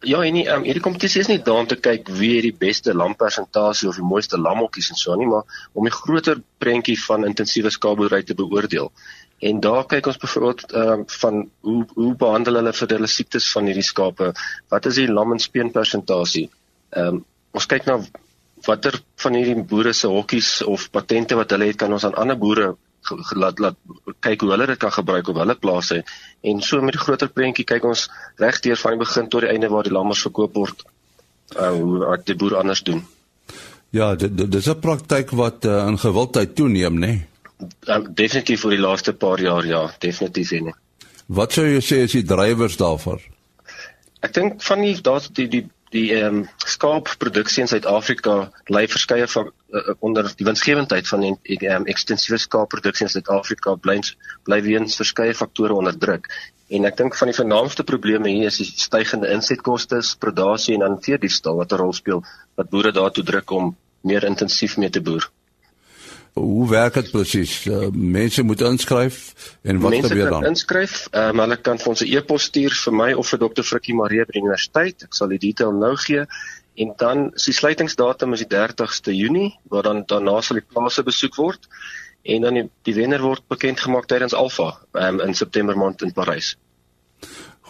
Ja, 0.00 0.22
en 0.22 0.32
nie, 0.32 0.44
um, 0.52 0.62
hierdie 0.62 0.82
kompetisie 0.82 1.20
is 1.20 1.28
nie 1.30 1.38
daar 1.42 1.62
om 1.64 1.66
te 1.66 1.78
kyk 1.80 2.08
wie 2.18 2.40
die 2.44 2.54
beste 2.54 2.94
lampersentasie 2.94 3.88
of 3.88 3.96
die 3.96 4.04
mooiste 4.04 4.38
lamhokkies 4.38 4.90
en 4.92 5.00
so 5.00 5.14
nie, 5.14 5.26
maar 5.26 5.70
om 5.72 5.88
die 5.88 5.94
groter 5.94 6.42
prentjie 6.58 6.98
van 7.06 7.24
intensiewe 7.24 7.70
skaapboerdery 7.70 8.22
te 8.22 8.34
beoordeel. 8.34 8.92
En 9.38 9.60
daar 9.60 9.86
kyk 9.86 10.06
ons 10.06 10.20
byvoorbeeld 10.20 10.72
ehm 10.72 11.00
uh, 11.00 11.08
van 11.20 11.50
hoe 11.60 11.86
hoe 11.94 12.12
behandel 12.16 12.60
hulle 12.60 12.72
vir 12.72 12.94
hulle 12.96 13.10
siektes 13.10 13.48
van 13.52 13.66
hierdie 13.68 13.88
skape? 13.88 14.30
Wat 14.72 14.86
is 14.86 15.00
die 15.00 15.08
lam 15.08 15.32
en 15.32 15.42
speen 15.42 15.72
persentasie? 15.72 16.46
Ehm 16.90 17.16
um, 17.16 17.24
ons 17.56 17.66
kyk 17.66 17.88
na 17.88 18.00
watter 18.64 19.00
van 19.22 19.34
hierdie 19.34 19.62
boere 19.62 19.92
se 19.92 20.08
hokkies 20.08 20.62
of 20.62 20.90
patente 20.90 21.36
wat 21.36 21.50
hulle 21.50 21.68
het 21.70 21.76
kan 21.76 21.92
ons 21.92 22.04
aan 22.04 22.14
ander 22.14 22.38
boere 22.38 22.74
laat 23.38 23.60
laat 23.62 23.76
kyk 24.20 24.40
hoe 24.42 24.50
hulle 24.50 24.66
dit 24.66 24.78
kan 24.82 24.92
gebruik 24.92 25.28
op 25.28 25.36
hulle 25.42 25.54
plase 25.54 26.02
en 26.42 26.62
so 26.62 26.80
met 26.82 26.96
die 26.96 27.02
groter 27.02 27.28
prentjie 27.28 27.66
kyk 27.68 27.84
ons 27.84 28.08
regdeur 28.42 28.80
van 28.80 28.96
die 28.96 29.04
begin 29.04 29.28
tot 29.28 29.46
die 29.46 29.52
einde 29.52 29.70
waar 29.70 29.86
die 29.86 29.94
lammers 29.94 30.24
verkoop 30.26 30.54
word 30.54 30.82
uh, 31.54 31.70
hoe 31.70 32.02
wat 32.06 32.26
die 32.26 32.36
boer 32.38 32.56
anders 32.56 32.82
doen. 32.82 33.04
Ja, 33.94 34.14
dit 34.14 34.50
dis 34.52 34.68
'n 34.68 34.80
praktyk 34.80 35.30
wat 35.30 35.64
uh, 35.64 35.86
in 35.86 35.98
gewildheid 35.98 36.54
toeneem, 36.54 36.98
né? 36.98 37.06
Nee? 37.06 37.26
Uh, 37.88 38.04
definitief 38.08 38.60
vir 38.60 38.70
die 38.70 38.82
laaste 38.82 39.12
paar 39.12 39.40
jaar 39.40 39.64
ja, 39.64 39.90
definitief 39.98 40.50
nie. 40.50 40.74
Wat 41.26 41.52
sou 41.52 41.64
jy 41.64 41.80
sê 41.80 42.02
is 42.04 42.12
die 42.12 42.24
drywers 42.24 42.76
daarvoor? 42.76 43.20
Ek 44.20 44.34
dink 44.34 44.62
van 44.62 44.82
die 44.82 45.00
daar's 45.00 45.30
die 45.32 45.48
die 45.48 45.64
die 45.94 46.06
ehm 46.16 46.42
um, 46.42 46.48
skaapproduksie 46.66 47.62
in 47.62 47.70
Suid-Afrika 47.70 48.34
lê 48.74 48.86
verskeie 48.90 49.26
van 49.30 49.50
uh, 49.50 49.94
onder 50.00 50.28
die 50.36 50.46
winsgewendheid 50.46 51.08
van 51.08 51.24
die 51.26 51.58
ehm 51.60 51.82
um, 51.82 51.86
ekstensiewe 51.92 52.38
skaapproduksie 52.42 53.06
in 53.06 53.12
Suid-Afrika 53.12 53.76
bly 53.86 54.00
bly 54.48 54.60
weens 54.66 54.98
verskeie 54.98 55.34
faktore 55.34 55.78
onder 55.78 55.98
druk. 55.98 56.26
En 56.68 56.84
ek 56.88 56.96
dink 56.98 57.14
van 57.14 57.30
die 57.30 57.38
vernaamste 57.38 57.84
probleme 57.86 58.32
hier 58.32 58.50
is 58.50 58.58
die 58.58 58.66
stygende 58.66 59.30
insetkoste, 59.30 60.00
predasie 60.18 60.74
en 60.74 60.82
dan 60.86 61.02
veediefstal 61.02 61.60
wat 61.62 61.72
'n 61.72 61.82
rol 61.82 61.92
speel 61.94 62.24
wat 62.56 62.70
boere 62.70 62.92
daartoe 62.92 63.24
druk 63.24 63.50
om 63.50 63.76
meer 64.02 64.24
intensief 64.24 64.76
mee 64.76 64.90
te 64.90 65.00
boer. 65.00 65.30
Hoe 66.36 66.68
werk 66.68 66.94
dit 66.94 67.10
presies? 67.10 67.64
Uh, 67.64 67.86
mense 67.92 68.42
moet 68.44 68.60
inskryf 68.60 69.20
en 69.62 69.78
wat 69.80 69.94
mense 69.94 70.08
gebeur 70.08 70.30
dan? 70.30 70.44
Mense 70.44 70.66
kan 70.68 70.82
inskryf, 70.82 70.96
um, 71.16 71.40
hulle 71.40 71.56
kan 71.56 71.78
vir 71.80 71.88
ons 71.88 72.02
'n 72.04 72.10
e-pos 72.12 72.42
stuur 72.50 72.74
vir 72.84 72.92
my 72.92 73.12
of 73.12 73.28
vir 73.28 73.38
dokter 73.38 73.64
Frikkie 73.64 73.96
Marie 73.96 74.20
by 74.20 74.32
die 74.32 74.42
universiteit. 74.44 75.06
Ek 75.08 75.14
sal 75.16 75.32
die 75.32 75.40
detail 75.40 75.72
nou 75.72 75.94
gee. 75.96 76.26
En 76.76 76.92
dan 76.96 77.30
die 77.32 77.54
sluitingsdatum 77.56 78.32
is 78.36 78.44
die 78.44 78.52
30ste 78.52 79.16
Junie, 79.16 79.56
waar 79.72 79.82
dan 79.82 80.04
daarna 80.04 80.40
sal 80.40 80.60
die 80.60 80.66
plase 80.74 81.02
besoek 81.02 81.36
word 81.40 81.68
en 82.22 82.42
dan 82.42 82.54
die, 82.54 82.66
die 82.82 82.94
wenner 82.94 83.22
word 83.22 83.42
bekend 83.48 83.80
gemaak 83.80 84.08
tydens 84.10 84.34
Alfa 84.34 84.74
um, 84.92 85.20
in 85.20 85.34
September 85.34 85.76
maand 85.76 86.02
in 86.02 86.12
Parys. 86.12 86.56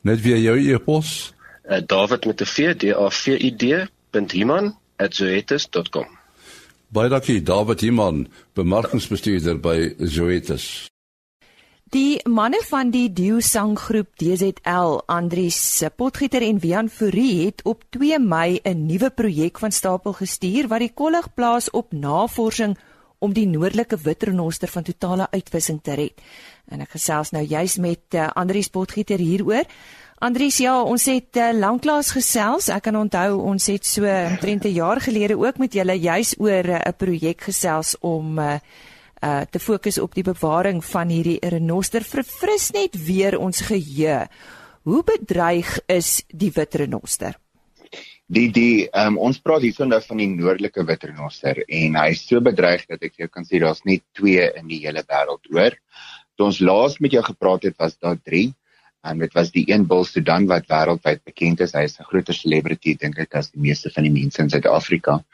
Net 0.00 0.20
weer 0.20 0.38
jou 0.38 0.58
e-pos? 0.58 1.34
Uh, 1.64 1.76
David 1.86 2.26
met 2.26 2.40
'n 2.40 2.46
V 2.46 2.76
D 2.76 2.94
A 2.94 3.08
V 3.08 3.26
I 3.38 3.56
D.himan@zoetis.com. 3.56 6.18
Baie 6.88 7.08
dankie 7.08 7.42
David 7.42 7.80
Himan, 7.80 8.28
bemarkingsbestuurder 8.52 9.60
by 9.60 9.94
Zoetis. 9.98 10.90
Die 11.90 12.20
manne 12.22 12.60
van 12.68 12.92
die 12.94 13.08
Dio 13.10 13.40
sanggroep 13.42 14.12
DZL, 14.20 15.00
Andries 15.10 15.58
Potgieter 15.98 16.44
en 16.46 16.60
Wian 16.62 16.86
Fourie 16.86 17.48
het 17.48 17.64
op 17.66 17.82
2 17.90 18.20
Mei 18.22 18.60
'n 18.62 18.86
nuwe 18.86 19.10
projek 19.10 19.58
van 19.58 19.72
stapel 19.72 20.12
gestuur 20.12 20.68
wat 20.68 20.78
die 20.78 20.92
kollig 20.94 21.26
plaas 21.34 21.70
op 21.70 21.90
navorsing 21.92 22.78
om 23.18 23.32
die 23.32 23.46
noordelike 23.46 23.96
witrenoster 23.96 24.68
van 24.68 24.82
totale 24.82 25.26
uitwissing 25.30 25.80
te 25.82 25.94
red. 25.94 26.12
En 26.68 26.80
ek 26.80 26.90
gesels 26.90 27.30
nou 27.30 27.42
juis 27.42 27.76
met 27.76 28.14
uh, 28.14 28.28
Andries 28.34 28.68
Potgieter 28.68 29.18
hieroor. 29.18 29.64
Andries, 30.18 30.58
ja, 30.58 30.82
ons 30.82 31.04
het 31.04 31.36
uh, 31.36 31.50
lanklaas 31.52 32.10
gesels. 32.10 32.68
Ek 32.68 32.82
kan 32.82 32.96
onthou 32.96 33.40
ons 33.40 33.66
het 33.66 33.86
so 33.86 34.06
omtrent 34.06 34.64
'n 34.64 34.72
jaar 34.72 35.00
gelede 35.00 35.34
ook 35.34 35.58
met 35.58 35.72
julle 35.72 35.98
juis 35.98 36.34
oor 36.38 36.64
eh, 36.64 36.78
'n 36.78 36.88
uh, 36.88 36.96
projek 36.96 37.40
gesels 37.40 37.96
om 37.98 38.38
uh, 38.38 38.60
uh 39.20 39.42
te 39.50 39.60
fokus 39.60 39.98
op 39.98 40.14
die 40.14 40.24
bewaring 40.24 40.80
van 40.84 41.12
hierdie 41.12 41.38
renoster 41.52 42.04
verfris 42.04 42.70
net 42.76 42.96
weer 43.06 43.38
ons 43.38 43.60
geheue. 43.68 44.26
Hoe 44.88 45.02
bedreig 45.04 45.78
is 45.92 46.22
die 46.32 46.52
wit 46.56 46.74
renoster? 46.80 47.36
Die 48.30 48.48
die 48.54 48.86
um, 48.94 49.18
ons 49.18 49.40
praat 49.42 49.64
hier 49.66 49.74
vandag 49.76 50.06
van 50.06 50.22
die 50.22 50.30
noordelike 50.30 50.84
wit 50.88 51.04
renoster 51.08 51.60
en 51.66 51.98
hy 51.98 52.06
is 52.14 52.22
so 52.28 52.40
bedreig 52.40 52.86
dat 52.88 53.02
ek 53.02 53.18
jou 53.20 53.28
kan 53.28 53.44
sê 53.44 53.60
daar's 53.60 53.82
net 53.84 54.04
2 54.16 54.46
in 54.60 54.70
die 54.70 54.80
hele 54.84 55.02
wêreld 55.02 55.50
hoor. 55.50 55.76
Toe 56.38 56.46
ons 56.46 56.60
laas 56.64 56.96
met 57.04 57.12
jou 57.16 57.24
gepraat 57.26 57.66
het 57.68 57.76
was 57.82 57.98
daar 57.98 58.16
3 58.16 58.46
en 59.10 59.20
dit 59.24 59.34
was 59.34 59.50
die 59.52 59.64
een 59.68 59.86
bul 59.88 60.04
Sudan 60.04 60.46
wat 60.48 60.68
wêreldwyd 60.70 61.24
bekend 61.24 61.60
is. 61.64 61.74
Hy 61.74 61.84
is 61.88 61.98
'n 61.98 62.08
groter 62.08 62.36
celebrity 62.36 62.94
dink 62.94 63.18
ek 63.18 63.34
as 63.34 63.50
die 63.50 63.60
meeste 63.60 63.90
van 63.90 64.04
die 64.04 64.14
mense 64.14 64.42
in 64.42 64.50
Suid-Afrika. 64.50 65.24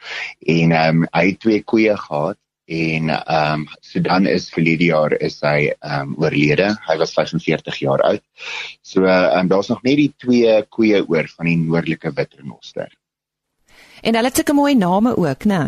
En 0.41 0.71
ehm 0.71 1.03
um, 1.03 1.07
hy 1.13 1.25
het 1.31 1.39
twee 1.39 1.63
koeie 1.63 1.95
gehad 1.95 2.37
en 2.67 3.09
ehm 3.09 3.53
um, 3.53 3.67
Sudan 3.79 4.25
is 4.27 4.49
verlede 4.51 4.89
jaar 4.89 5.13
is 5.23 5.39
hy 5.41 5.71
ehm 5.71 6.11
um, 6.11 6.15
oorlede. 6.19 6.73
Hy 6.87 6.97
was 6.99 7.13
45 7.15 7.79
jaar 7.79 8.03
oud. 8.03 8.23
So 8.81 9.05
ehm 9.07 9.39
um, 9.39 9.47
daar's 9.47 9.71
nog 9.71 9.83
net 9.87 9.95
die 9.95 10.13
twee 10.17 10.61
koeie 10.75 10.99
oor 11.07 11.29
van 11.35 11.47
die 11.47 11.57
noordelike 11.57 12.11
witrenoster. 12.13 12.91
En 14.01 14.15
hulle 14.15 14.27
het 14.27 14.35
sulke 14.35 14.53
mooi 14.53 14.75
name 14.75 15.15
ook, 15.15 15.47
né? 15.47 15.61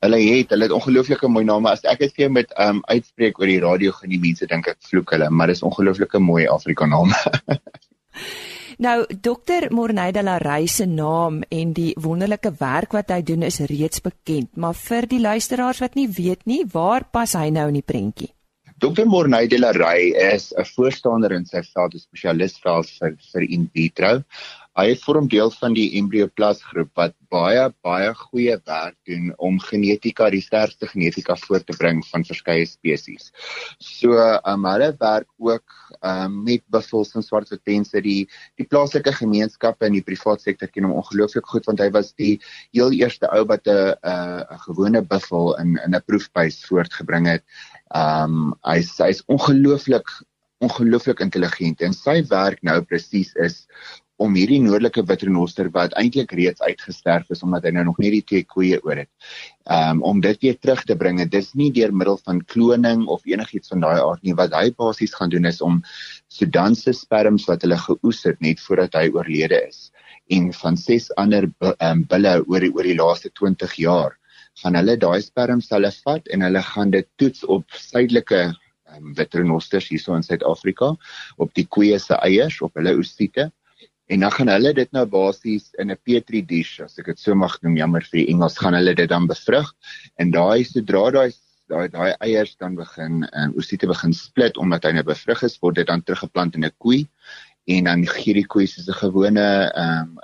Hulle 0.00 0.18
het, 0.18 0.50
hulle 0.50 0.66
het 0.66 0.74
ongelooflike 0.74 1.28
mooi 1.28 1.44
name. 1.44 1.70
As 1.70 1.86
ek 1.86 2.02
dit 2.02 2.14
vir 2.16 2.26
jou 2.26 2.32
met 2.40 2.52
ehm 2.56 2.80
um, 2.80 2.84
uitspreek 2.90 3.38
oor 3.38 3.46
die 3.46 3.62
radio 3.62 3.94
gaan 3.94 4.10
die 4.10 4.22
mense 4.22 4.50
dink 4.50 4.66
ek 4.66 4.82
vloek 4.90 5.14
hulle, 5.14 5.30
maar 5.30 5.46
dis 5.46 5.62
ongelooflike 5.62 6.18
mooi 6.18 6.48
Afrikaname. 6.50 7.14
Nou 8.80 9.02
dokter 9.20 9.66
Morney 9.76 10.08
de 10.16 10.22
la 10.24 10.38
Rey 10.40 10.64
se 10.66 10.86
naam 10.88 11.42
en 11.52 11.72
die 11.76 11.90
wonderlike 12.00 12.54
werk 12.62 12.94
wat 12.96 13.10
hy 13.12 13.18
doen 13.28 13.42
is 13.44 13.58
reeds 13.68 14.00
bekend, 14.00 14.54
maar 14.56 14.72
vir 14.72 15.04
die 15.10 15.18
luisteraars 15.20 15.82
wat 15.84 15.98
nie 15.98 16.06
weet 16.08 16.46
nie, 16.48 16.62
waar 16.72 17.04
pas 17.12 17.34
hy 17.36 17.50
nou 17.52 17.66
in 17.68 17.76
die 17.76 17.84
prentjie? 17.84 18.30
Dr 18.80 19.04
Morney 19.04 19.50
de 19.52 19.58
la 19.60 19.74
Rey 19.76 20.14
is 20.32 20.54
'n 20.56 20.64
voorstander 20.64 21.32
in 21.36 21.44
sy 21.44 21.60
veld, 21.60 21.94
'n 21.94 22.00
spesialis 22.00 22.56
vir 22.64 23.12
vir 23.32 23.42
in 23.42 23.68
vitro. 23.74 24.22
Hy 24.78 24.92
vorm 25.02 25.26
deel 25.26 25.50
van 25.50 25.74
die 25.74 25.88
Embryoplast 25.98 26.62
groep 26.70 26.92
wat 26.94 27.16
baie 27.32 27.64
baie 27.82 28.12
goeie 28.14 28.54
werk 28.68 28.94
doen 29.08 29.32
om 29.42 29.56
genetika, 29.66 30.28
die 30.30 30.42
sterkste 30.44 30.86
genetika 30.86 31.34
voor 31.42 31.64
te 31.66 31.74
bring 31.74 32.04
van 32.06 32.22
verskeie 32.28 32.68
spesies. 32.70 33.32
So, 33.82 34.14
um, 34.46 34.68
hulle 34.70 34.92
werk 35.00 35.26
ook 35.42 35.74
um, 36.06 36.38
met 36.46 36.62
buffels 36.70 37.10
en 37.18 37.26
swartwitpense 37.26 37.98
die 38.06 38.28
die 38.62 38.68
plaaslike 38.70 39.16
gemeenskappe 39.18 39.88
en 39.88 39.98
die 39.98 40.06
private 40.06 40.46
sektor 40.46 40.70
ken 40.70 40.86
hom 40.86 41.00
ongelooflik 41.02 41.50
goed 41.50 41.66
want 41.66 41.82
hy 41.82 41.90
was 41.98 42.14
die 42.14 42.36
heel 42.70 42.94
eerste 42.94 43.26
ou 43.34 43.42
wat 43.50 43.66
'n 43.66 43.98
'n 44.06 44.64
gewone 44.68 45.02
buffel 45.02 45.56
in 45.58 45.74
in 45.82 45.98
'n 45.98 46.06
proefbuis 46.06 46.62
voortgebring 46.70 47.26
het. 47.26 47.42
Um 47.90 48.54
hy's 48.62 48.94
hy's 49.02 49.24
ongelooflik 49.26 50.06
ongelooflik 50.60 51.20
intelligent 51.24 51.80
en 51.80 51.94
sy 51.96 52.20
werk 52.28 52.60
nou 52.66 52.80
presies 52.84 53.32
is 53.40 53.64
om 54.20 54.34
hierdie 54.36 54.60
noordelike 54.60 55.02
witrenoster 55.08 55.70
wat 55.74 55.94
eintlik 56.00 56.34
reeds 56.36 56.60
uitgesterf 56.60 57.30
is 57.32 57.42
omdat 57.46 57.64
hy 57.64 57.72
nou 57.76 57.86
nog 57.88 58.00
net 58.02 58.12
die 58.18 58.24
twee 58.32 58.44
koeie 58.44 58.80
oor 58.84 59.00
het. 59.02 59.10
Um 59.64 60.02
om 60.06 60.20
dit 60.24 60.40
weer 60.44 60.58
terug 60.60 60.84
te 60.84 60.96
bring. 60.98 61.22
Dit 61.22 61.34
is 61.40 61.54
nie 61.56 61.70
deur 61.72 61.94
middel 61.94 62.20
van 62.26 62.42
kloning 62.52 63.06
of 63.08 63.24
enigiets 63.28 63.72
van 63.72 63.84
daai 63.86 64.00
aard 64.02 64.22
nie. 64.26 64.36
Wat 64.36 64.52
hy 64.56 64.68
basies 64.76 65.16
gaan 65.16 65.32
doen 65.32 65.48
is 65.48 65.62
om 65.64 65.80
Sudanse 66.28 66.92
sperms 66.96 67.48
wat 67.48 67.64
hulle 67.64 67.80
geoes 67.80 68.24
het 68.28 68.40
net 68.44 68.60
voordat 68.66 68.98
hy 69.00 69.08
oorlede 69.14 69.62
is 69.68 69.88
en 70.30 70.52
van 70.54 70.76
ses 70.78 71.08
ander 71.18 71.48
um 71.72 72.04
bulle 72.10 72.36
oor 72.46 72.62
die 72.62 72.72
oor 72.76 72.86
die 72.86 72.98
laaste 72.98 73.32
20 73.34 73.78
jaar 73.82 74.16
gaan 74.62 74.76
hulle 74.78 74.96
daai 75.00 75.20
sperms 75.24 75.70
hulle 75.74 75.90
vat 76.04 76.28
en 76.34 76.44
hulle 76.46 76.62
gaan 76.72 76.92
dit 76.94 77.08
toets 77.22 77.46
op 77.56 77.64
suidelike 77.74 78.42
um, 78.46 79.14
witrenosters 79.18 79.88
hierso 79.90 80.14
in 80.18 80.26
Suid-Afrika 80.26 80.92
op 81.38 81.54
die 81.58 81.66
koeie 81.76 81.98
se 82.02 82.18
eiers 82.20 82.60
op 82.66 82.76
hulle 82.78 82.94
oestiete 82.98 83.48
en 84.10 84.20
dan 84.26 84.32
gaan 84.34 84.50
hulle 84.50 84.72
dit 84.74 84.90
nou 84.92 85.04
basies 85.06 85.70
in 85.78 85.90
'n 85.90 86.00
petri 86.04 86.42
dish 86.42 86.80
as 86.80 86.98
ek 86.98 87.12
dit 87.12 87.18
so 87.18 87.34
mag 87.34 87.54
noem 87.62 87.76
jammer 87.76 88.02
vir 88.02 88.18
die 88.20 88.30
Engels 88.32 88.58
gaan 88.58 88.74
hulle 88.74 88.94
dit 88.94 89.08
dan 89.08 89.28
bevrug 89.30 89.70
en 90.18 90.34
daai 90.34 90.64
sodra 90.64 91.10
daai 91.10 91.30
daai 91.70 91.88
daai 91.92 92.10
eiers 92.26 92.56
dan 92.58 92.74
begin 92.78 93.22
um, 93.30 93.54
oestiete 93.58 93.88
begin 93.90 94.14
split 94.16 94.58
omdat 94.58 94.86
hy 94.86 94.94
nou 94.96 95.06
bevrug 95.06 95.44
is 95.46 95.58
word 95.62 95.78
dit 95.78 95.88
dan 95.90 96.02
teruggeplant 96.02 96.58
in 96.58 96.66
'n 96.66 96.74
koei. 96.82 97.06
En 97.70 97.84
dan 97.86 98.06
gee 98.06 98.34
die 98.34 98.46
koei 98.46 98.66
soos 98.66 98.88
'n 98.88 99.00
gewone 99.00 99.46
ehm, 99.70 100.10
um, 100.10 100.18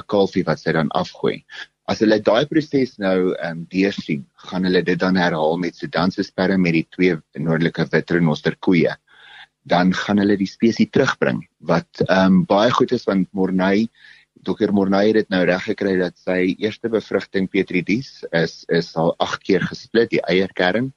'n 0.00 0.06
kalfie 0.08 0.44
wat 0.44 0.60
sy 0.60 0.72
dan 0.72 0.88
afgooi. 1.02 1.44
As 1.88 2.00
hulle 2.00 2.18
daai 2.18 2.46
proses 2.46 2.96
nou 2.98 3.34
ehm 3.34 3.50
um, 3.50 3.66
deursien, 3.70 4.24
gaan 4.48 4.64
hulle 4.64 4.82
dit 4.82 4.98
dan 4.98 5.16
herhaal 5.16 5.58
met 5.58 5.76
Sudanse 5.76 6.22
sperre 6.22 6.58
met 6.58 6.72
die 6.72 6.86
twee 6.90 7.16
noordelike 7.38 7.86
witrenoster 7.92 8.56
koeie. 8.56 8.96
Dan 9.66 9.92
gaan 9.94 10.22
hulle 10.22 10.38
die 10.38 10.50
spesies 10.50 10.92
terugbring 10.94 11.42
wat 11.58 12.04
ehm 12.06 12.40
um, 12.40 12.44
baie 12.46 12.70
goed 12.70 12.92
is 12.94 13.06
want 13.08 13.28
Morney 13.32 13.88
Dokter 14.46 14.72
Morney 14.72 15.08
het 15.08 15.16
dit 15.24 15.30
nou 15.34 15.42
reg 15.48 15.64
gekry 15.66 15.96
dat 15.98 16.14
sy 16.22 16.54
eerste 16.62 16.90
bevrugting 16.92 17.48
Petridis 17.50 18.20
is 18.30 18.64
is 18.72 18.92
al 19.00 19.14
8 19.22 19.42
keer 19.42 19.64
gesplit 19.66 20.12
die 20.12 20.22
eierkern 20.22 20.92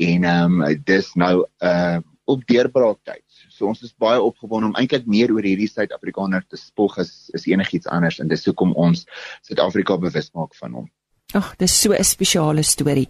en 0.00 0.24
ehm 0.24 0.62
um, 0.62 0.78
dis 0.84 1.12
nou 1.14 1.34
uh 1.60 1.98
op 2.30 2.44
deurbraaktyd. 2.46 3.24
So 3.50 3.66
ons 3.66 3.80
is 3.82 3.94
baie 3.98 4.20
opgewonde 4.22 4.68
om 4.68 4.76
eintlik 4.78 5.08
meer 5.10 5.32
oor 5.34 5.42
hierdie 5.42 5.66
Suid-Afrikaner 5.66 6.44
te 6.46 6.58
spog 6.60 7.00
as 7.02 7.10
is 7.34 7.48
enigiets 7.50 7.90
anders 7.90 8.20
en 8.22 8.30
dis 8.30 8.44
hoekom 8.46 8.70
ons 8.78 9.02
Suid-Afrika 9.48 9.96
bewus 9.98 10.30
maak 10.38 10.54
van 10.60 10.76
hom. 10.78 10.86
Ag, 11.32 11.54
dis 11.58 11.80
so 11.82 11.92
'n 11.92 12.04
spesiale 12.04 12.62
storie. 12.62 13.08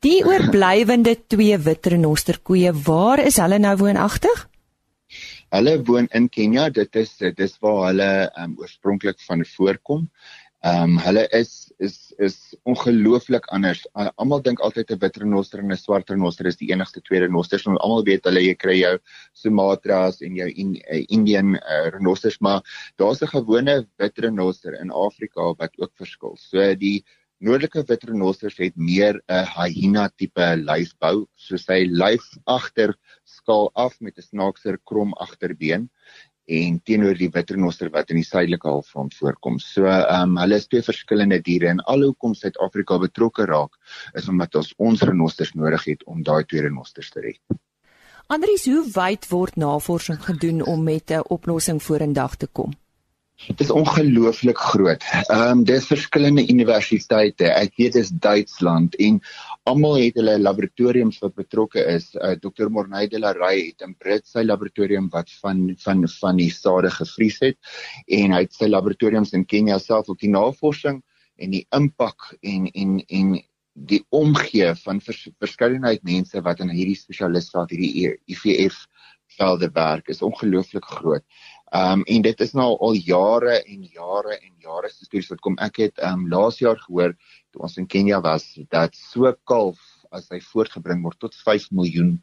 Die 0.00 0.24
oorblywende 0.24 1.14
twee 1.28 1.58
wit 1.58 1.86
renosterkoeie, 1.86 2.72
waar 2.72 3.18
is 3.18 3.36
hulle 3.36 3.58
nou 3.58 3.76
woonagtig? 3.76 4.48
Hulle 5.50 5.82
woon 5.84 6.06
in 6.14 6.28
Kenja. 6.28 6.70
Dit 6.70 6.96
is 6.96 7.16
dis 7.36 7.58
waar 7.60 7.90
hulle 7.90 8.30
um, 8.38 8.54
oorspronklik 8.58 9.20
van 9.26 9.44
voorkom. 9.44 10.08
Ehm 10.60 10.82
um, 10.82 10.98
hulle 11.00 11.26
is 11.32 11.72
is 11.78 12.12
is 12.18 12.34
ongelooflik 12.68 13.46
anders. 13.56 13.86
Almal 13.92 14.42
dink 14.42 14.60
altyd 14.60 14.90
'n 14.92 14.98
wit 15.00 15.16
renoster 15.16 15.58
en 15.58 15.72
'n 15.72 15.76
swart 15.76 16.10
renoster 16.10 16.46
is 16.46 16.56
die 16.56 16.70
enigste 16.72 17.00
twee 17.00 17.20
renosters. 17.20 17.66
Ons 17.66 17.80
almal 17.80 18.04
weet 18.04 18.24
hulle 18.24 18.40
jy 18.40 18.54
kry 18.54 18.76
jou 18.80 18.98
Sumatras 19.32 20.20
en 20.20 20.34
jou 20.36 20.48
in, 20.48 20.76
uh, 20.76 21.04
Indian 21.08 21.56
uh, 21.56 21.88
renosters, 21.92 22.38
maar 22.40 22.60
daar's 22.96 23.22
'n 23.22 23.32
gewone 23.36 23.86
wit 23.96 24.18
renoster 24.18 24.80
in 24.80 24.90
Afrika 24.90 25.54
wat 25.58 25.72
ook 25.78 25.92
verskil. 25.96 26.36
So 26.36 26.74
die 26.74 27.04
noordelike 27.40 27.84
wit 27.88 28.04
renosters 28.04 28.58
het 28.60 28.76
meer 28.76 29.20
'n 29.28 29.44
hyena 29.54 30.08
tipe 30.16 30.46
lyfbou, 30.56 31.26
so 31.36 31.56
sy 31.56 31.86
lyf 31.88 32.24
agter 32.46 32.94
skaal 33.24 33.70
af 33.74 34.00
met 34.00 34.18
'n 34.18 34.22
snaakser 34.22 34.78
krom 34.84 35.14
agterbeen 35.14 35.88
en 36.50 36.80
teenoor 36.82 37.14
die 37.14 37.30
witrenoster 37.30 37.90
wat 37.94 38.10
in 38.10 38.18
die 38.20 38.26
suidelike 38.26 38.68
halfrond 38.68 39.14
voorkom. 39.14 39.58
So 39.58 39.86
ehm 39.86 40.30
um, 40.30 40.36
hulle 40.42 40.56
is 40.56 40.66
twee 40.66 40.82
verskillende 40.82 41.40
diere 41.40 41.68
en 41.68 41.80
alhoekom 41.80 42.34
Suid-Afrika 42.34 42.98
betrokke 42.98 43.46
raak 43.46 43.78
is 44.14 44.28
omdat 44.28 44.54
ons 44.54 44.74
ons 44.76 45.02
renosters 45.02 45.54
nodig 45.54 45.84
het 45.84 46.04
om 46.04 46.22
daai 46.22 46.44
twee 46.44 46.62
renosters 46.62 47.10
te 47.10 47.20
red. 47.20 47.40
Andries, 48.26 48.66
hoe 48.66 48.84
wyd 48.94 49.28
word 49.28 49.56
navorsing 49.56 50.20
gedoen 50.22 50.62
om 50.62 50.84
met 50.84 51.10
'n 51.10 51.22
oplossing 51.28 51.82
vorendag 51.82 52.36
te 52.36 52.46
kom? 52.46 52.72
Dit 53.46 53.60
is 53.60 53.70
ongelooflik 53.70 54.58
groot. 54.58 55.04
Ehm 55.32 55.50
um, 55.50 55.64
daar's 55.64 55.86
verskillende 55.88 56.44
universiteite. 56.48 57.48
Ek 57.48 57.72
weet 57.80 57.96
dis 57.96 58.10
Duitsland 58.12 58.96
en 59.00 59.20
almal 59.70 59.96
het 59.96 60.18
hulle 60.20 60.36
laboratoriums 60.38 61.18
wat 61.24 61.34
betrokke 61.40 61.84
is. 61.94 62.10
Uh, 62.14 62.34
Dr. 62.42 62.68
Morney 62.68 63.08
de 63.08 63.18
la 63.18 63.32
Rey 63.32 63.70
het 63.70 63.86
in 63.86 63.94
Brit 63.96 64.26
sy 64.28 64.44
laboratorium 64.44 65.08
wat 65.14 65.32
van 65.40 65.70
van 65.84 66.04
van 66.20 66.36
die 66.36 66.50
sade 66.52 66.90
gevries 66.92 67.40
het 67.40 67.56
en 68.20 68.36
hy 68.36 68.44
het 68.44 68.56
sy 68.56 68.68
laboratoriums 68.68 69.32
in 69.32 69.46
Kenia 69.48 69.78
self 69.80 70.12
op 70.12 70.20
die 70.20 70.32
navorsing 70.32 71.00
en 71.40 71.56
die 71.56 71.64
impak 71.76 72.34
en 72.42 72.68
en 72.74 72.98
en 73.08 73.38
die 73.72 74.02
omgee 74.12 74.74
van 74.82 75.00
vers, 75.00 75.28
verskeidenheid 75.40 76.02
mense 76.04 76.42
wat 76.44 76.60
in 76.60 76.72
hierdie 76.74 76.98
spesialistvaart 76.98 77.72
hierdie 77.72 78.18
IVF 78.28 78.84
velde 79.38 79.70
werk 79.72 80.08
is 80.08 80.22
ongelooflik 80.26 80.84
groot. 80.84 81.24
Um, 81.70 82.02
en 82.10 82.22
dit 82.26 82.40
is 82.42 82.52
nou 82.58 82.72
al 82.82 82.96
jare 82.98 83.60
en 83.62 83.82
jare 83.86 84.34
en 84.40 84.54
jare 84.58 84.88
se 84.90 85.04
stories 85.06 85.28
wat 85.30 85.42
kom. 85.44 85.58
Ek 85.62 85.78
het 85.78 86.00
um, 86.02 86.26
laas 86.32 86.58
jaar 86.58 86.80
gehoor 86.82 87.14
toe 87.54 87.62
ons 87.62 87.76
in 87.78 87.86
Kenia 87.86 88.18
was 88.24 88.48
dat 88.74 88.96
so 88.98 89.30
kalf 89.46 89.78
as 90.10 90.26
hy 90.34 90.40
voortgebring 90.42 91.04
word 91.06 91.20
tot 91.22 91.36
5 91.46 91.68
miljoen 91.70 92.16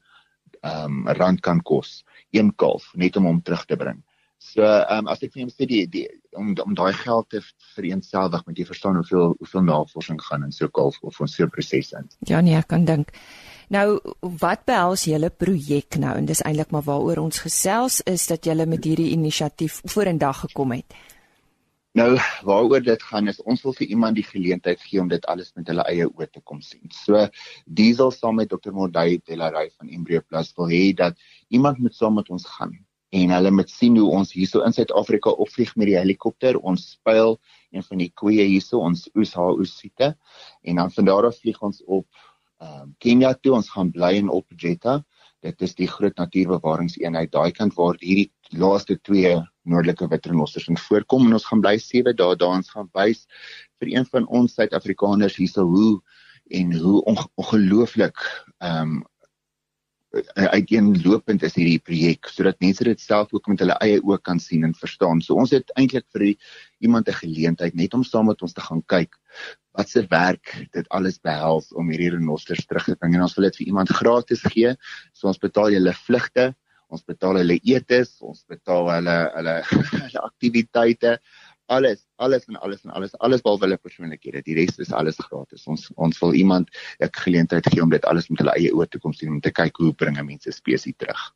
um, 0.67 1.07
rand 1.15 1.39
kan 1.41 1.63
kos. 1.63 2.01
Een 2.35 2.51
kalf 2.59 2.89
net 2.99 3.15
om 3.15 3.29
hom 3.29 3.39
terug 3.41 3.63
te 3.69 3.79
bring. 3.79 4.03
So 4.37 4.61
ehm 4.61 5.07
um, 5.07 5.07
as 5.11 5.23
ek 5.25 5.31
vir 5.33 5.45
hom 5.45 5.53
sê 5.53 5.65
die, 5.69 5.85
die 5.89 6.05
om 6.37 6.51
om 6.61 6.75
daai 6.77 6.93
geld 6.93 7.31
te 7.33 7.39
vereenselwig 7.73 8.43
met 8.45 8.59
jy 8.59 8.67
verstaan 8.67 8.99
hoeveel 8.99 9.33
hoeveel 9.39 9.63
navorsing 9.65 10.19
gaan 10.27 10.43
in 10.45 10.51
so 10.53 10.69
kalf 10.69 10.99
of 11.01 11.17
ons 11.23 11.39
so 11.39 11.47
proses 11.47 11.95
in. 11.97 12.11
Ja 12.29 12.43
nee, 12.43 12.59
ek 12.59 12.67
kan 12.75 12.85
dink. 12.85 13.15
Nou 13.73 13.99
wat 14.39 14.63
behels 14.63 15.03
julle 15.09 15.27
projek 15.29 15.97
nou 15.99 16.13
en 16.15 16.27
dis 16.29 16.39
eintlik 16.47 16.71
maar 16.71 16.85
waaroor 16.87 17.19
ons 17.25 17.41
gesels 17.43 17.99
is 18.07 18.23
dat 18.31 18.47
julle 18.47 18.65
met 18.65 18.85
hierdie 18.87 19.09
inisiatief 19.11 19.81
vorendag 19.91 20.45
gekom 20.45 20.71
het. 20.77 20.95
Nou 21.91 22.13
waaroor 22.47 22.83
dit 22.85 23.03
gaan 23.09 23.27
is 23.27 23.41
ons 23.43 23.65
wil 23.65 23.75
vir 23.75 23.91
iemand 23.91 24.15
die 24.15 24.23
geleentheid 24.23 24.79
gee 24.79 25.01
om 25.03 25.11
dit 25.11 25.25
alles 25.27 25.51
met 25.59 25.67
hulle 25.67 25.83
eie 25.91 26.07
oë 26.07 26.29
te 26.31 26.43
kom 26.43 26.61
sien. 26.63 26.87
So 26.95 27.27
Diesel 27.65 28.13
saam 28.15 28.39
met 28.39 28.53
Dr. 28.53 28.71
Mordai 28.71 29.19
Delaray 29.25 29.71
van 29.75 29.91
Embryo 29.91 30.23
Plus 30.23 30.53
wil 30.55 30.71
hê 30.71 30.83
dat 30.95 31.19
iemand 31.49 31.83
met 31.83 31.95
saam 31.95 32.15
met 32.21 32.31
ons 32.31 32.47
gaan 32.47 32.77
en 33.09 33.31
hulle 33.31 33.51
moet 33.51 33.69
sien 33.71 33.95
hoe 33.97 34.07
ons 34.19 34.33
hierso 34.35 34.63
in 34.67 34.75
Suid-Afrika 34.75 35.31
opvlieg 35.43 35.75
met 35.79 35.87
die 35.87 35.95
helikopter. 35.95 36.57
Ons 36.59 36.89
speel 36.97 37.37
een 37.71 37.83
van 37.83 38.01
die 38.03 38.09
koeie 38.15 38.43
hierso, 38.47 38.81
ons 38.83 39.07
oes 39.15 39.33
haar 39.35 39.55
oesiete 39.55 40.13
en 40.63 40.81
dan 40.81 40.91
van 40.91 41.07
daar 41.07 41.27
af 41.29 41.39
vlieg 41.39 41.61
ons 41.63 41.81
op 41.85 42.07
um, 42.61 42.95
Kenia 43.03 43.33
toe. 43.41 43.55
Ons 43.59 43.69
gaan 43.73 43.91
bly 43.91 44.15
in 44.21 44.29
Opjeta. 44.29 45.01
Dit 45.45 45.61
is 45.61 45.75
die 45.77 45.87
groot 45.87 46.17
natuurbewaringseenheid 46.17 47.31
daai 47.31 47.51
kant 47.51 47.75
waar 47.77 47.97
hierdie 48.01 48.31
laaste 48.57 48.97
twee 49.03 49.35
noordelike 49.67 50.07
witrenossers 50.09 50.69
in 50.71 50.79
voorkom 50.79 51.27
en 51.27 51.37
ons 51.37 51.45
gaan 51.49 51.61
bly 51.61 51.75
7 51.83 52.15
dae 52.15 52.37
daar 52.39 52.55
ons 52.57 52.71
gaan 52.71 52.87
wys 52.95 53.25
vir 53.81 53.91
een 53.91 54.07
van 54.13 54.25
ons 54.39 54.55
Suid-Afrikaners 54.55 55.35
hierso 55.37 55.67
hoe 55.67 55.99
en 56.57 56.73
hoe 56.79 57.03
ongelooflik 57.35 58.23
ehm 58.63 58.97
um, 58.97 59.05
uiteenlopend 60.33 61.43
is 61.43 61.57
hierdie 61.59 61.81
projek 61.83 62.29
sodat 62.31 62.57
mense 62.63 62.83
dit 62.87 63.01
self 63.01 63.33
ook 63.35 63.49
met 63.51 63.59
hulle 63.61 63.75
eie 63.83 63.99
oë 63.99 64.17
kan 64.23 64.39
sien 64.39 64.63
en 64.65 64.73
verstaan. 64.73 65.19
So 65.21 65.35
ons 65.35 65.51
het 65.53 65.69
eintlik 65.75 66.07
vir 66.15 66.23
die, 66.29 66.37
iemand 66.79 67.09
'n 67.09 67.19
geleentheid 67.19 67.75
net 67.75 67.93
om 67.93 68.03
saam 68.03 68.31
met 68.31 68.41
ons 68.41 68.53
te 68.53 68.61
gaan 68.61 68.81
kyk 68.87 69.13
wat 69.77 69.89
se 69.89 70.05
werk 70.09 70.53
dit 70.73 70.87
alles 70.89 71.19
behels 71.21 71.69
om 71.77 71.89
hierdie 71.91 72.13
renosters 72.15 72.65
terug 72.65 72.87
te 72.89 72.95
bring. 72.97 73.15
En 73.15 73.27
ons 73.27 73.35
wil 73.37 73.47
dit 73.47 73.59
vir 73.61 73.67
iemand 73.71 73.91
gratis 73.99 74.41
gee. 74.53 74.73
So 75.13 75.29
ons 75.29 75.41
betaal 75.41 75.75
hulle 75.77 75.93
vlugte, 76.07 76.49
ons 76.93 77.05
betaal 77.05 77.41
hulle 77.41 77.59
etes, 77.61 78.15
ons 78.25 78.41
betaal 78.49 78.89
hulle 78.95 79.17
hulle 79.35 79.55
hulle 80.07 80.25
aktiwiteite. 80.31 81.17
Alles 81.69 82.05
alles 82.23 82.47
en 82.49 82.57
alles 82.63 82.85
en 82.87 82.93
alles 82.97 83.13
alles 83.21 83.43
behalwe 83.45 83.67
hulle 83.67 83.77
persoonlikhede. 83.77 84.41
Die 84.47 84.55
res 84.57 84.79
is 84.81 84.93
alles 84.95 85.19
gratis. 85.21 85.67
Ons 85.69 85.89
ons 85.95 86.21
wil 86.23 86.33
iemand 86.33 86.71
'n 87.03 87.11
geleentheid 87.23 87.69
gee 87.69 87.83
om 87.83 87.93
dit 87.93 88.05
alles 88.05 88.29
met 88.29 88.41
hulle 88.41 88.55
eie 88.57 88.73
oë 88.73 88.89
te 88.89 89.03
kom 89.03 89.13
sien 89.13 89.35
om 89.35 89.41
te 89.41 89.51
kyk 89.51 89.83
hoe 89.83 89.93
bringe 89.93 90.23
mense 90.23 90.51
spesies 90.51 90.97
terug 90.97 91.27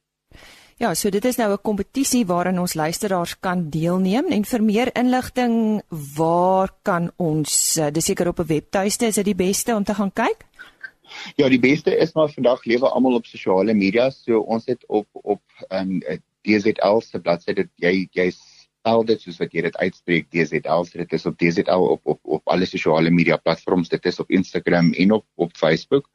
Ja, 0.81 0.95
so 0.97 1.11
dit 1.13 1.25
is 1.29 1.35
nou 1.37 1.51
'n 1.53 1.61
kompetisie 1.61 2.25
waarin 2.25 2.59
ons 2.59 2.73
luisteraars 2.73 3.39
kan 3.39 3.69
deelneem 3.69 4.31
en 4.31 4.45
vir 4.45 4.63
meer 4.63 4.89
inligting 4.95 5.81
waar 6.17 6.73
kan 6.81 7.11
ons 7.17 7.77
eh, 7.77 7.91
dis 7.93 8.05
seker 8.05 8.27
op 8.27 8.39
'n 8.39 8.47
webtuiste 8.47 9.05
is 9.05 9.15
dit 9.15 9.25
die 9.25 9.35
beste 9.35 9.75
om 9.75 9.83
te 9.83 9.93
gaan 9.93 10.13
kyk? 10.13 10.45
Ja, 11.35 11.49
die 11.49 11.59
beste 11.59 11.97
is 11.97 12.13
maar 12.13 12.29
vandag 12.29 12.65
lewe 12.65 12.89
almal 12.89 13.13
op 13.13 13.25
sosiale 13.25 13.73
media, 13.73 14.09
so 14.09 14.39
ons 14.39 14.65
het 14.65 14.83
op 14.87 15.07
op 15.11 15.41
ehm 15.69 16.01
um, 16.01 16.21
DZL 16.41 16.99
se 16.99 17.19
bladsy 17.19 17.53
dit 17.53 17.69
jy 17.75 18.07
jy's 18.11 18.39
al 18.81 19.03
dit 19.05 19.21
soos 19.21 19.37
wat 19.37 19.53
jy 19.53 19.61
dit 19.61 19.77
uitspreek 19.77 20.29
DZL 20.33 20.85
so 20.87 20.97
dit 20.97 21.13
is 21.13 21.25
op 21.29 21.37
DZL 21.37 21.83
op 21.95 22.01
op 22.03 22.19
op 22.37 22.53
alle 22.53 22.65
sosiale 22.65 23.11
media 23.13 23.37
platforms 23.37 23.89
dit 23.89 24.05
is 24.05 24.19
op 24.19 24.31
Instagram 24.31 24.93
en 24.93 25.11
op 25.11 25.25
op 25.35 25.51
Facebook 25.57 26.09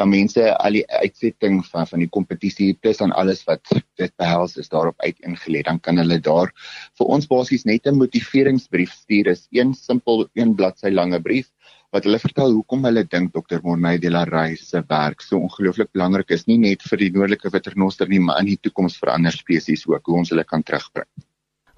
kan 0.00 0.10
mense 0.10 0.44
al 0.56 0.78
die 0.78 0.84
uitsetting 0.88 1.60
van 1.70 1.86
van 1.86 2.02
die 2.04 2.10
kompetisie 2.16 2.72
plus 2.80 3.00
aan 3.04 3.12
alles 3.12 3.44
wat 3.48 3.62
dit 4.00 4.12
behels 4.16 4.56
is 4.56 4.72
daarop 4.72 4.98
uiteengelê. 5.04 5.62
Dan 5.62 5.80
kan 5.80 6.00
hulle 6.00 6.18
daar 6.18 6.52
vir 6.98 7.06
ons 7.16 7.28
basies 7.28 7.64
net 7.64 7.86
'n 7.86 7.98
motiveringsbrief 7.98 8.92
stuur. 8.92 9.28
Is 9.28 9.46
een 9.50 9.74
simpel 9.74 10.28
een 10.34 10.54
bladsy 10.54 10.90
lange 10.90 11.20
brief 11.20 11.50
wat 11.92 12.06
hulle 12.08 12.18
vertel 12.18 12.54
hoekom 12.56 12.86
hulle 12.88 13.04
dink 13.04 13.34
Dr. 13.34 13.60
Morney 13.62 13.98
de 13.98 14.10
la 14.10 14.24
Rey 14.24 14.56
se 14.56 14.80
werk 14.88 15.20
so 15.20 15.36
ongelooflik 15.36 15.92
belangrik 15.92 16.30
is 16.30 16.46
nie 16.46 16.56
net 16.58 16.82
vir 16.88 16.98
die 17.04 17.10
noordelike 17.12 17.52
witternoster 17.52 18.08
nie, 18.08 18.20
maar 18.20 18.40
in 18.40 18.46
die 18.46 18.56
toekoms 18.56 18.96
vir 19.02 19.12
ander 19.12 19.32
spesies 19.32 19.84
ook, 19.86 20.06
hoe 20.06 20.22
ons 20.22 20.32
hulle 20.32 20.44
kan 20.44 20.62
terugbring. 20.62 21.10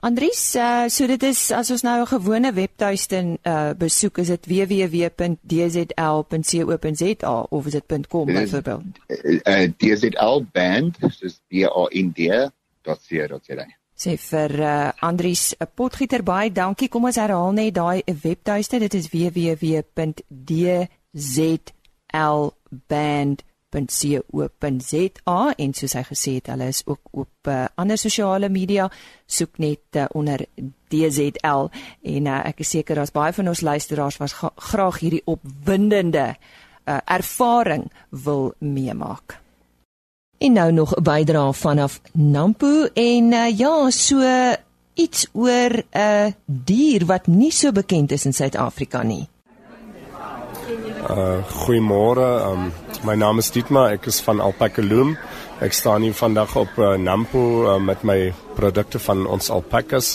Andries, 0.05 0.55
uh, 0.55 0.85
so 0.93 1.07
dit 1.09 1.23
is 1.25 1.51
as 1.57 1.71
ons 1.73 1.81
nou 1.83 2.01
'n 2.01 2.07
gewone 2.07 2.53
webtuiste 2.53 3.39
uh, 3.43 3.71
besoek, 3.73 4.19
is 4.19 4.27
dit 4.27 4.47
www.dzl.co.za 4.47 5.47
of 7.49 7.67
is 7.67 7.73
dit 7.73 8.07
.com 8.09 8.27
byvoorbeeld? 8.27 8.85
Uh, 9.09 9.41
uh, 9.45 9.69
DZL 9.77 10.45
band, 10.53 11.01
dis 11.01 11.41
D 11.49 11.65
A 11.65 11.89
N 11.89 12.13
D.co.za. 12.13 13.67
Sê 13.97 14.17
vir 14.19 14.61
uh, 14.61 14.91
Andries 15.01 15.55
'n 15.57 15.67
potgieter 15.75 16.23
baie 16.23 16.53
dankie. 16.53 16.89
Kom 16.89 17.05
ons 17.05 17.17
herhaal 17.17 17.53
net 17.53 17.75
daai 17.75 18.03
webtuiste. 18.05 18.79
Dit 18.79 18.95
is 18.95 19.09
www.dzlband.co.za 23.75 25.55
en 25.59 25.75
soos 25.75 25.95
hy 25.97 26.03
gesê 26.07 26.35
het, 26.39 26.51
hulle 26.53 26.69
is 26.71 26.83
ook 26.87 27.01
op 27.11 27.51
uh, 27.51 27.65
ander 27.75 27.99
sosiale 27.99 28.49
media. 28.49 28.89
Soek 29.27 29.59
net 29.63 29.99
uh, 29.99 30.07
onder 30.15 30.47
DZL 30.93 31.71
en 32.03 32.27
uh, 32.27 32.41
ek 32.47 32.63
is 32.65 32.75
seker 32.77 33.01
daar's 33.01 33.15
baie 33.15 33.33
van 33.35 33.49
ons 33.51 33.65
luisteraars 33.65 34.21
wat 34.23 34.37
graag 34.71 35.01
hierdie 35.03 35.23
opwindende 35.27 36.35
uh, 36.35 36.99
ervaring 37.05 37.91
wil 38.25 38.53
meemaak. 38.59 39.41
En 40.39 40.53
nou 40.53 40.73
nog 40.73 40.95
'n 40.95 41.03
bydrae 41.03 41.53
vanaf 41.53 42.01
Nampo 42.13 42.89
en 42.95 43.33
uh, 43.33 43.59
ja, 43.59 43.91
so 43.91 44.23
iets 44.95 45.27
oor 45.33 45.73
'n 45.73 45.99
uh, 45.99 46.33
dier 46.47 47.07
wat 47.07 47.27
nie 47.27 47.53
so 47.53 47.73
bekend 47.73 48.13
is 48.13 48.25
in 48.25 48.33
Suid-Afrika 48.33 49.03
nie. 49.03 49.29
Uh 51.05 51.45
goeiemôre. 51.65 52.29
Um 52.49 52.73
my 53.05 53.15
naam 53.15 53.39
is 53.39 53.51
Dietmar, 53.53 53.93
ek 53.99 54.07
is 54.09 54.23
van 54.25 54.41
Alpaca 54.41 54.81
Loom. 54.81 55.19
Ek 55.61 55.77
staan 55.77 56.03
hier 56.03 56.15
vandag 56.17 56.55
op 56.57 56.79
uh, 56.81 56.95
Nampo 56.97 57.41
uh, 57.67 57.75
met 57.77 58.01
my 58.09 58.33
produkte 58.57 58.99
van 58.99 59.27
ons 59.27 59.51
alpakas. 59.53 60.15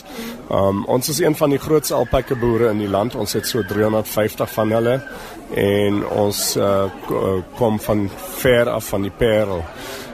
Um 0.49 0.81
ons 0.89 1.09
is 1.13 1.21
een 1.21 1.37
van 1.37 1.53
die 1.53 1.61
grootste 1.61 1.93
alpaka 1.93 2.35
boere 2.35 2.71
in 2.73 2.81
die 2.81 2.89
land. 2.89 3.15
Ons 3.15 3.37
het 3.37 3.45
so 3.45 3.61
350 3.61 4.49
van 4.49 4.73
hulle 4.73 4.97
en 5.53 6.01
ons 6.09 6.41
uh, 6.57 6.89
kom 7.57 7.79
van 7.79 8.07
ver 8.41 8.69
af 8.73 8.89
van 8.89 9.05
die 9.05 9.13
Parel. 9.13 9.61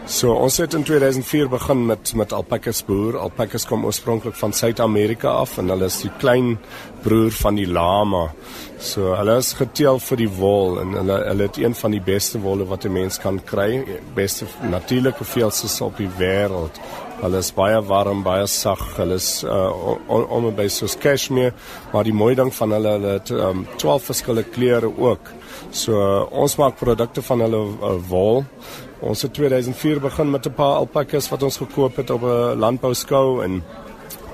So 0.06 0.36
ons 0.38 0.60
het 0.62 0.76
in 0.78 0.84
2004 0.86 1.48
begin 1.50 1.80
met 1.89 2.12
met 2.13 2.34
alpakas 2.34 2.84
boer. 2.86 3.15
Alpakas 3.18 3.63
kom 3.65 3.88
oorspronklik 3.89 4.36
van 4.38 4.52
Suid-Amerika 4.54 5.32
af 5.41 5.58
en 5.58 5.72
hulle 5.74 5.88
is 5.89 5.98
die 6.04 6.12
klein 6.22 6.60
broer 7.02 7.34
van 7.34 7.58
die 7.58 7.65
lama. 7.65 8.28
So 8.78 9.15
hulle 9.18 9.39
is 9.41 9.56
geteel 9.58 9.98
vir 10.06 10.22
die 10.22 10.30
wol 10.30 10.78
en 10.84 10.94
hulle 11.00 11.18
hulle 11.24 11.48
het 11.50 11.58
een 11.58 11.74
van 11.80 11.98
die 11.98 12.04
beste 12.06 12.38
wolle 12.44 12.68
wat 12.70 12.86
'n 12.86 12.94
mens 12.94 13.18
kan 13.18 13.41
kry, 13.44 13.82
beste 14.13 14.46
natuurlike 14.62 15.24
veelsels 15.24 15.82
op 15.82 15.98
die 15.98 16.12
wêreld. 16.20 16.78
Hulle 17.22 17.38
is 17.38 17.52
baie 17.52 17.82
warm, 17.82 18.22
baie 18.24 18.48
sag. 18.48 18.98
Hulle 18.98 19.15
is 19.15 19.44
uh 19.44 19.72
om 20.08 20.56
by 20.56 20.68
soos 20.68 20.98
cashmere, 20.98 21.54
maar 21.94 22.04
die 22.04 22.13
mooi 22.13 22.36
ding 22.36 22.54
van 22.54 22.72
hulle 22.72 22.89
hulle 22.89 23.13
het 23.13 23.30
um 23.30 23.68
12 23.78 24.04
verskillende 24.04 24.50
kleure 24.50 24.91
ook. 24.98 25.34
So 25.72 26.00
uh, 26.00 26.26
ons 26.32 26.56
maak 26.58 26.78
produkte 26.80 27.22
van 27.22 27.39
hulle 27.46 27.62
uh, 27.62 27.96
wol. 28.10 28.44
Ons 29.06 29.22
het 29.22 29.34
2004 29.34 30.00
begin 30.00 30.32
met 30.32 30.48
'n 30.48 30.54
paar 30.54 30.80
alpakas 30.82 31.30
wat 31.30 31.44
ons 31.44 31.58
gekoop 31.58 31.96
het 31.96 32.10
op 32.10 32.22
'n 32.24 32.60
landbouskou 32.60 33.44
en 33.44 33.63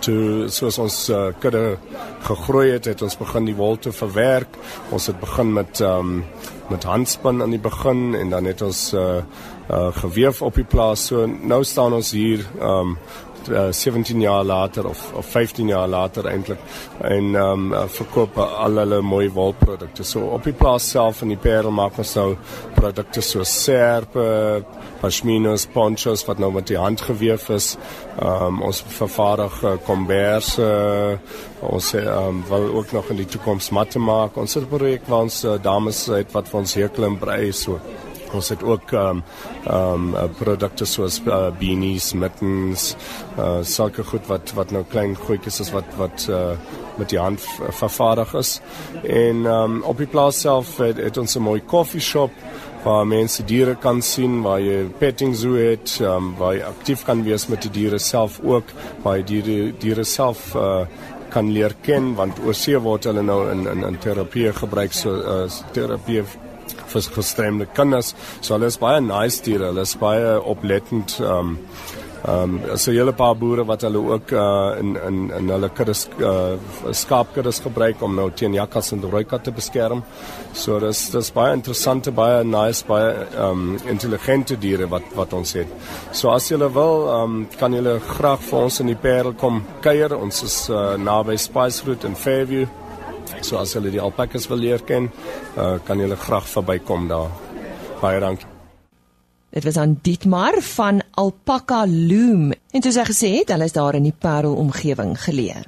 toe 0.01 0.49
soos 0.49 0.77
ons 0.81 0.95
uh, 1.09 1.29
kudde 1.39 1.77
gegroei 2.25 2.71
het, 2.71 2.85
het 2.85 3.01
ons 3.01 3.17
begin 3.17 3.45
die 3.45 3.55
wol 3.55 3.77
te 3.77 3.91
verwerk. 3.91 4.57
Ons 4.89 5.07
het 5.11 5.19
begin 5.19 5.53
met 5.53 5.79
um, 5.79 6.23
met 6.71 6.83
handspin 6.87 7.41
aan 7.41 7.51
die 7.51 7.59
begin 7.59 8.15
en 8.15 8.29
dan 8.31 8.45
het 8.47 8.61
ons 8.63 8.93
uh, 8.93 9.19
uh, 9.69 9.89
geweef 9.91 10.41
op 10.41 10.55
die 10.55 10.67
plaas. 10.67 11.05
So 11.11 11.25
nou 11.27 11.63
staan 11.67 11.93
ons 11.93 12.13
hier 12.15 12.45
um, 12.61 12.97
17 13.47 14.15
uh, 14.15 14.21
jaar 14.21 14.43
later 14.43 14.87
of 14.87 15.13
of 15.13 15.25
15 15.25 15.67
jaar 15.67 15.87
later 15.87 16.27
eintlik 16.27 16.59
en 17.01 17.35
ehm 17.35 17.73
um, 17.73 17.89
verkoop 17.89 18.37
al 18.37 18.77
hulle 18.77 19.01
mooi 19.01 19.29
wolprodukte. 19.31 20.03
So 20.03 20.19
op 20.19 20.43
die 20.43 20.53
plaas 20.53 20.89
self 20.89 21.21
in 21.21 21.33
die 21.33 21.37
Parel 21.37 21.71
maak 21.71 21.97
ons 21.97 22.13
nou 22.15 22.35
produkte 22.75 23.21
so 23.21 23.43
serpe, 23.43 24.63
pashminas, 25.01 25.65
ponchos 25.73 26.25
wat 26.27 26.39
nou 26.39 26.51
met 26.51 26.67
die 26.67 26.77
hand 26.77 27.01
gewewe 27.01 27.55
is. 27.55 27.77
Ehm 28.19 28.45
um, 28.47 28.61
ons 28.61 28.83
vervaardig 28.87 29.63
uh, 29.63 29.77
kombers 29.85 30.57
uh, 30.59 31.17
ons 31.61 31.93
um, 31.93 32.43
wil 32.49 32.69
ook 32.73 32.91
nog 32.91 33.09
in 33.09 33.21
die 33.21 33.29
toekoms 33.29 33.69
matte 33.69 33.99
maak. 33.99 34.37
Ons 34.37 34.53
het 34.53 34.63
'n 34.63 34.77
projek 34.77 35.07
waar 35.07 35.27
ons 35.29 35.43
uh, 35.43 35.57
dames 35.61 36.05
het 36.05 36.31
wat 36.31 36.49
vir 36.49 36.59
ons 36.59 36.73
hekel 36.73 37.03
en 37.05 37.17
brei 37.17 37.51
so 37.51 37.79
Ons 38.33 38.49
het 38.49 38.63
ook 38.63 38.91
ehm 38.91 39.21
um, 39.21 39.23
ehm 39.65 40.15
um, 40.15 40.35
produkte 40.39 40.85
soos 40.85 41.21
uh, 41.25 41.49
beanies, 41.59 42.13
mittens, 42.13 42.95
uh 43.37 43.59
sulke 43.61 44.03
goed 44.03 44.27
wat 44.27 44.53
wat 44.55 44.71
nou 44.71 44.83
klein 44.89 45.15
goedjies 45.15 45.59
is 45.59 45.71
wat 45.71 45.85
wat 45.97 46.27
uh 46.29 46.55
met 46.97 47.09
die 47.09 47.19
hand 47.19 47.41
vervaardig 47.69 48.33
is. 48.33 48.59
En 49.03 49.45
ehm 49.45 49.77
um, 49.77 49.81
op 49.83 49.97
die 49.97 50.07
plaas 50.07 50.39
self 50.39 50.77
het, 50.77 50.97
het 50.97 51.17
ons 51.17 51.35
'n 51.35 51.41
mooi 51.41 51.61
koffie 51.61 52.01
shop 52.01 52.31
waar 52.83 53.07
mense 53.07 53.43
diere 53.45 53.75
kan 53.75 54.01
sien, 54.01 54.41
waar 54.41 54.59
jy 54.59 54.89
petting 54.97 55.35
zoo 55.35 55.55
het, 55.55 55.99
um, 56.01 56.35
waar 56.37 56.55
jy 56.55 56.63
aktief 56.63 57.03
kan 57.05 57.23
wees 57.23 57.47
met 57.47 57.61
die 57.61 57.71
diere 57.71 57.99
self 57.99 58.39
ook, 58.43 58.63
waar 59.03 59.17
jy 59.17 59.23
diere 59.23 59.73
diere 59.79 60.03
self 60.03 60.55
uh 60.55 60.85
kan 61.31 61.51
leer 61.51 61.73
ken 61.81 62.13
want 62.15 62.39
oorsee 62.43 62.79
word 62.83 63.07
hulle 63.07 63.23
nou 63.23 63.39
in 63.51 63.67
in 63.71 63.85
in 63.87 63.97
terapie 64.03 64.49
gebruik 64.53 64.93
so 64.93 65.15
uh, 65.15 65.45
terapie 65.71 66.23
vir 66.93 67.09
gestremde 67.15 67.67
kinders. 67.77 68.13
So 68.41 68.55
hulle 68.55 68.71
is 68.71 68.79
baie 68.81 69.01
nice 69.01 69.43
diere. 69.45 69.71
Hulle 69.71 69.87
is 69.87 69.97
baie 69.99 70.37
oplettend. 70.39 71.19
Ehm 71.19 71.55
um, 71.55 71.59
ehm 72.21 72.59
um, 72.63 72.77
so 72.77 72.91
hele 72.91 73.13
paar 73.17 73.33
boere 73.35 73.63
wat 73.65 73.81
hulle 73.81 73.97
ook 74.13 74.31
uh, 74.31 74.77
in 74.79 74.91
in 75.07 75.31
in 75.37 75.47
hulle 75.49 75.69
kuddes 75.73 76.03
uh, 76.19 76.53
skaapkuddes 76.91 77.59
gebruik 77.65 78.01
om 78.05 78.13
nou 78.15 78.27
teen 78.31 78.53
jakkals 78.53 78.91
en 78.93 79.01
rooi 79.01 79.23
katte 79.23 79.49
te 79.49 79.55
beskerm. 79.57 80.03
So 80.53 80.79
dis 80.79 81.09
dis 81.09 81.31
baie 81.33 81.55
interessante, 81.57 82.11
baie 82.11 82.43
nice, 82.43 82.85
baie 82.87 83.09
ehm 83.23 83.47
um, 83.49 83.79
intelligente 83.89 84.57
diere 84.57 84.89
wat 84.89 85.15
wat 85.15 85.33
ons 85.33 85.55
het. 85.57 85.73
So 86.11 86.29
as 86.29 86.51
jy 86.51 86.57
wil, 86.61 87.07
ehm 87.07 87.23
um, 87.23 87.47
kan 87.57 87.73
jy 87.73 87.97
graag 88.11 88.45
vir 88.51 88.59
ons 88.59 88.79
in 88.79 88.93
die 88.93 89.01
Parel 89.07 89.33
kom 89.33 89.63
kuier. 89.81 90.13
Ons 90.17 90.43
is 90.43 90.69
uh, 90.69 90.93
naby 90.97 91.37
Spice 91.37 91.83
Route 91.85 92.07
in 92.07 92.15
Fairview. 92.15 92.67
So 93.51 93.59
as 93.59 93.73
hulle 93.75 93.91
die 93.91 93.99
alpakas 93.99 94.45
wil 94.47 94.61
leer 94.63 94.79
ken, 94.87 95.09
uh, 95.59 95.75
kan 95.83 95.99
hulle 95.99 96.15
graag 96.15 96.45
verbykom 96.47 97.09
daar. 97.09 97.33
Baie 97.99 98.19
dankie. 98.23 98.47
Dit 99.51 99.65
was 99.67 99.75
aan 99.75 99.97
Dietmar 100.01 100.61
van 100.63 101.01
Alpaca 101.19 101.81
Loom. 101.83 102.53
En 102.71 102.85
soos 102.85 102.95
hy 102.95 103.03
gesê 103.09 103.31
het, 103.41 103.49
hulle 103.51 103.67
is 103.67 103.75
daar 103.75 103.97
in 103.99 104.05
die 104.07 104.15
Parel 104.15 104.55
omgewing 104.55 105.17
geleë. 105.19 105.65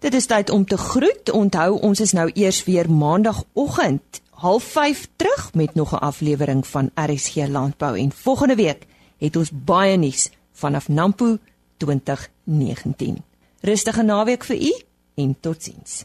Dit 0.00 0.14
is 0.14 0.30
tyd 0.30 0.52
om 0.54 0.62
te 0.64 0.78
groet. 0.78 1.32
Onthou, 1.34 1.80
ons 1.82 2.00
is 2.00 2.14
nou 2.14 2.28
eers 2.38 2.62
weer 2.68 2.86
maandagooggend 2.86 4.22
05:30 4.38 5.08
terug 5.16 5.50
met 5.58 5.74
nog 5.74 5.90
'n 5.92 6.04
aflewering 6.06 6.62
van 6.66 6.90
RSG 6.94 7.50
Landbou 7.50 7.98
en 7.98 8.12
volgende 8.12 8.54
week 8.54 8.86
het 9.18 9.36
ons 9.36 9.50
baie 9.52 9.96
nuus 9.96 10.30
vanaf 10.52 10.88
Nampo 10.88 11.38
2019. 11.76 13.18
Rustige 13.60 14.02
naweek 14.02 14.44
vir 14.44 14.56
u 14.62 14.72
en 15.14 15.36
totsiens. 15.40 16.04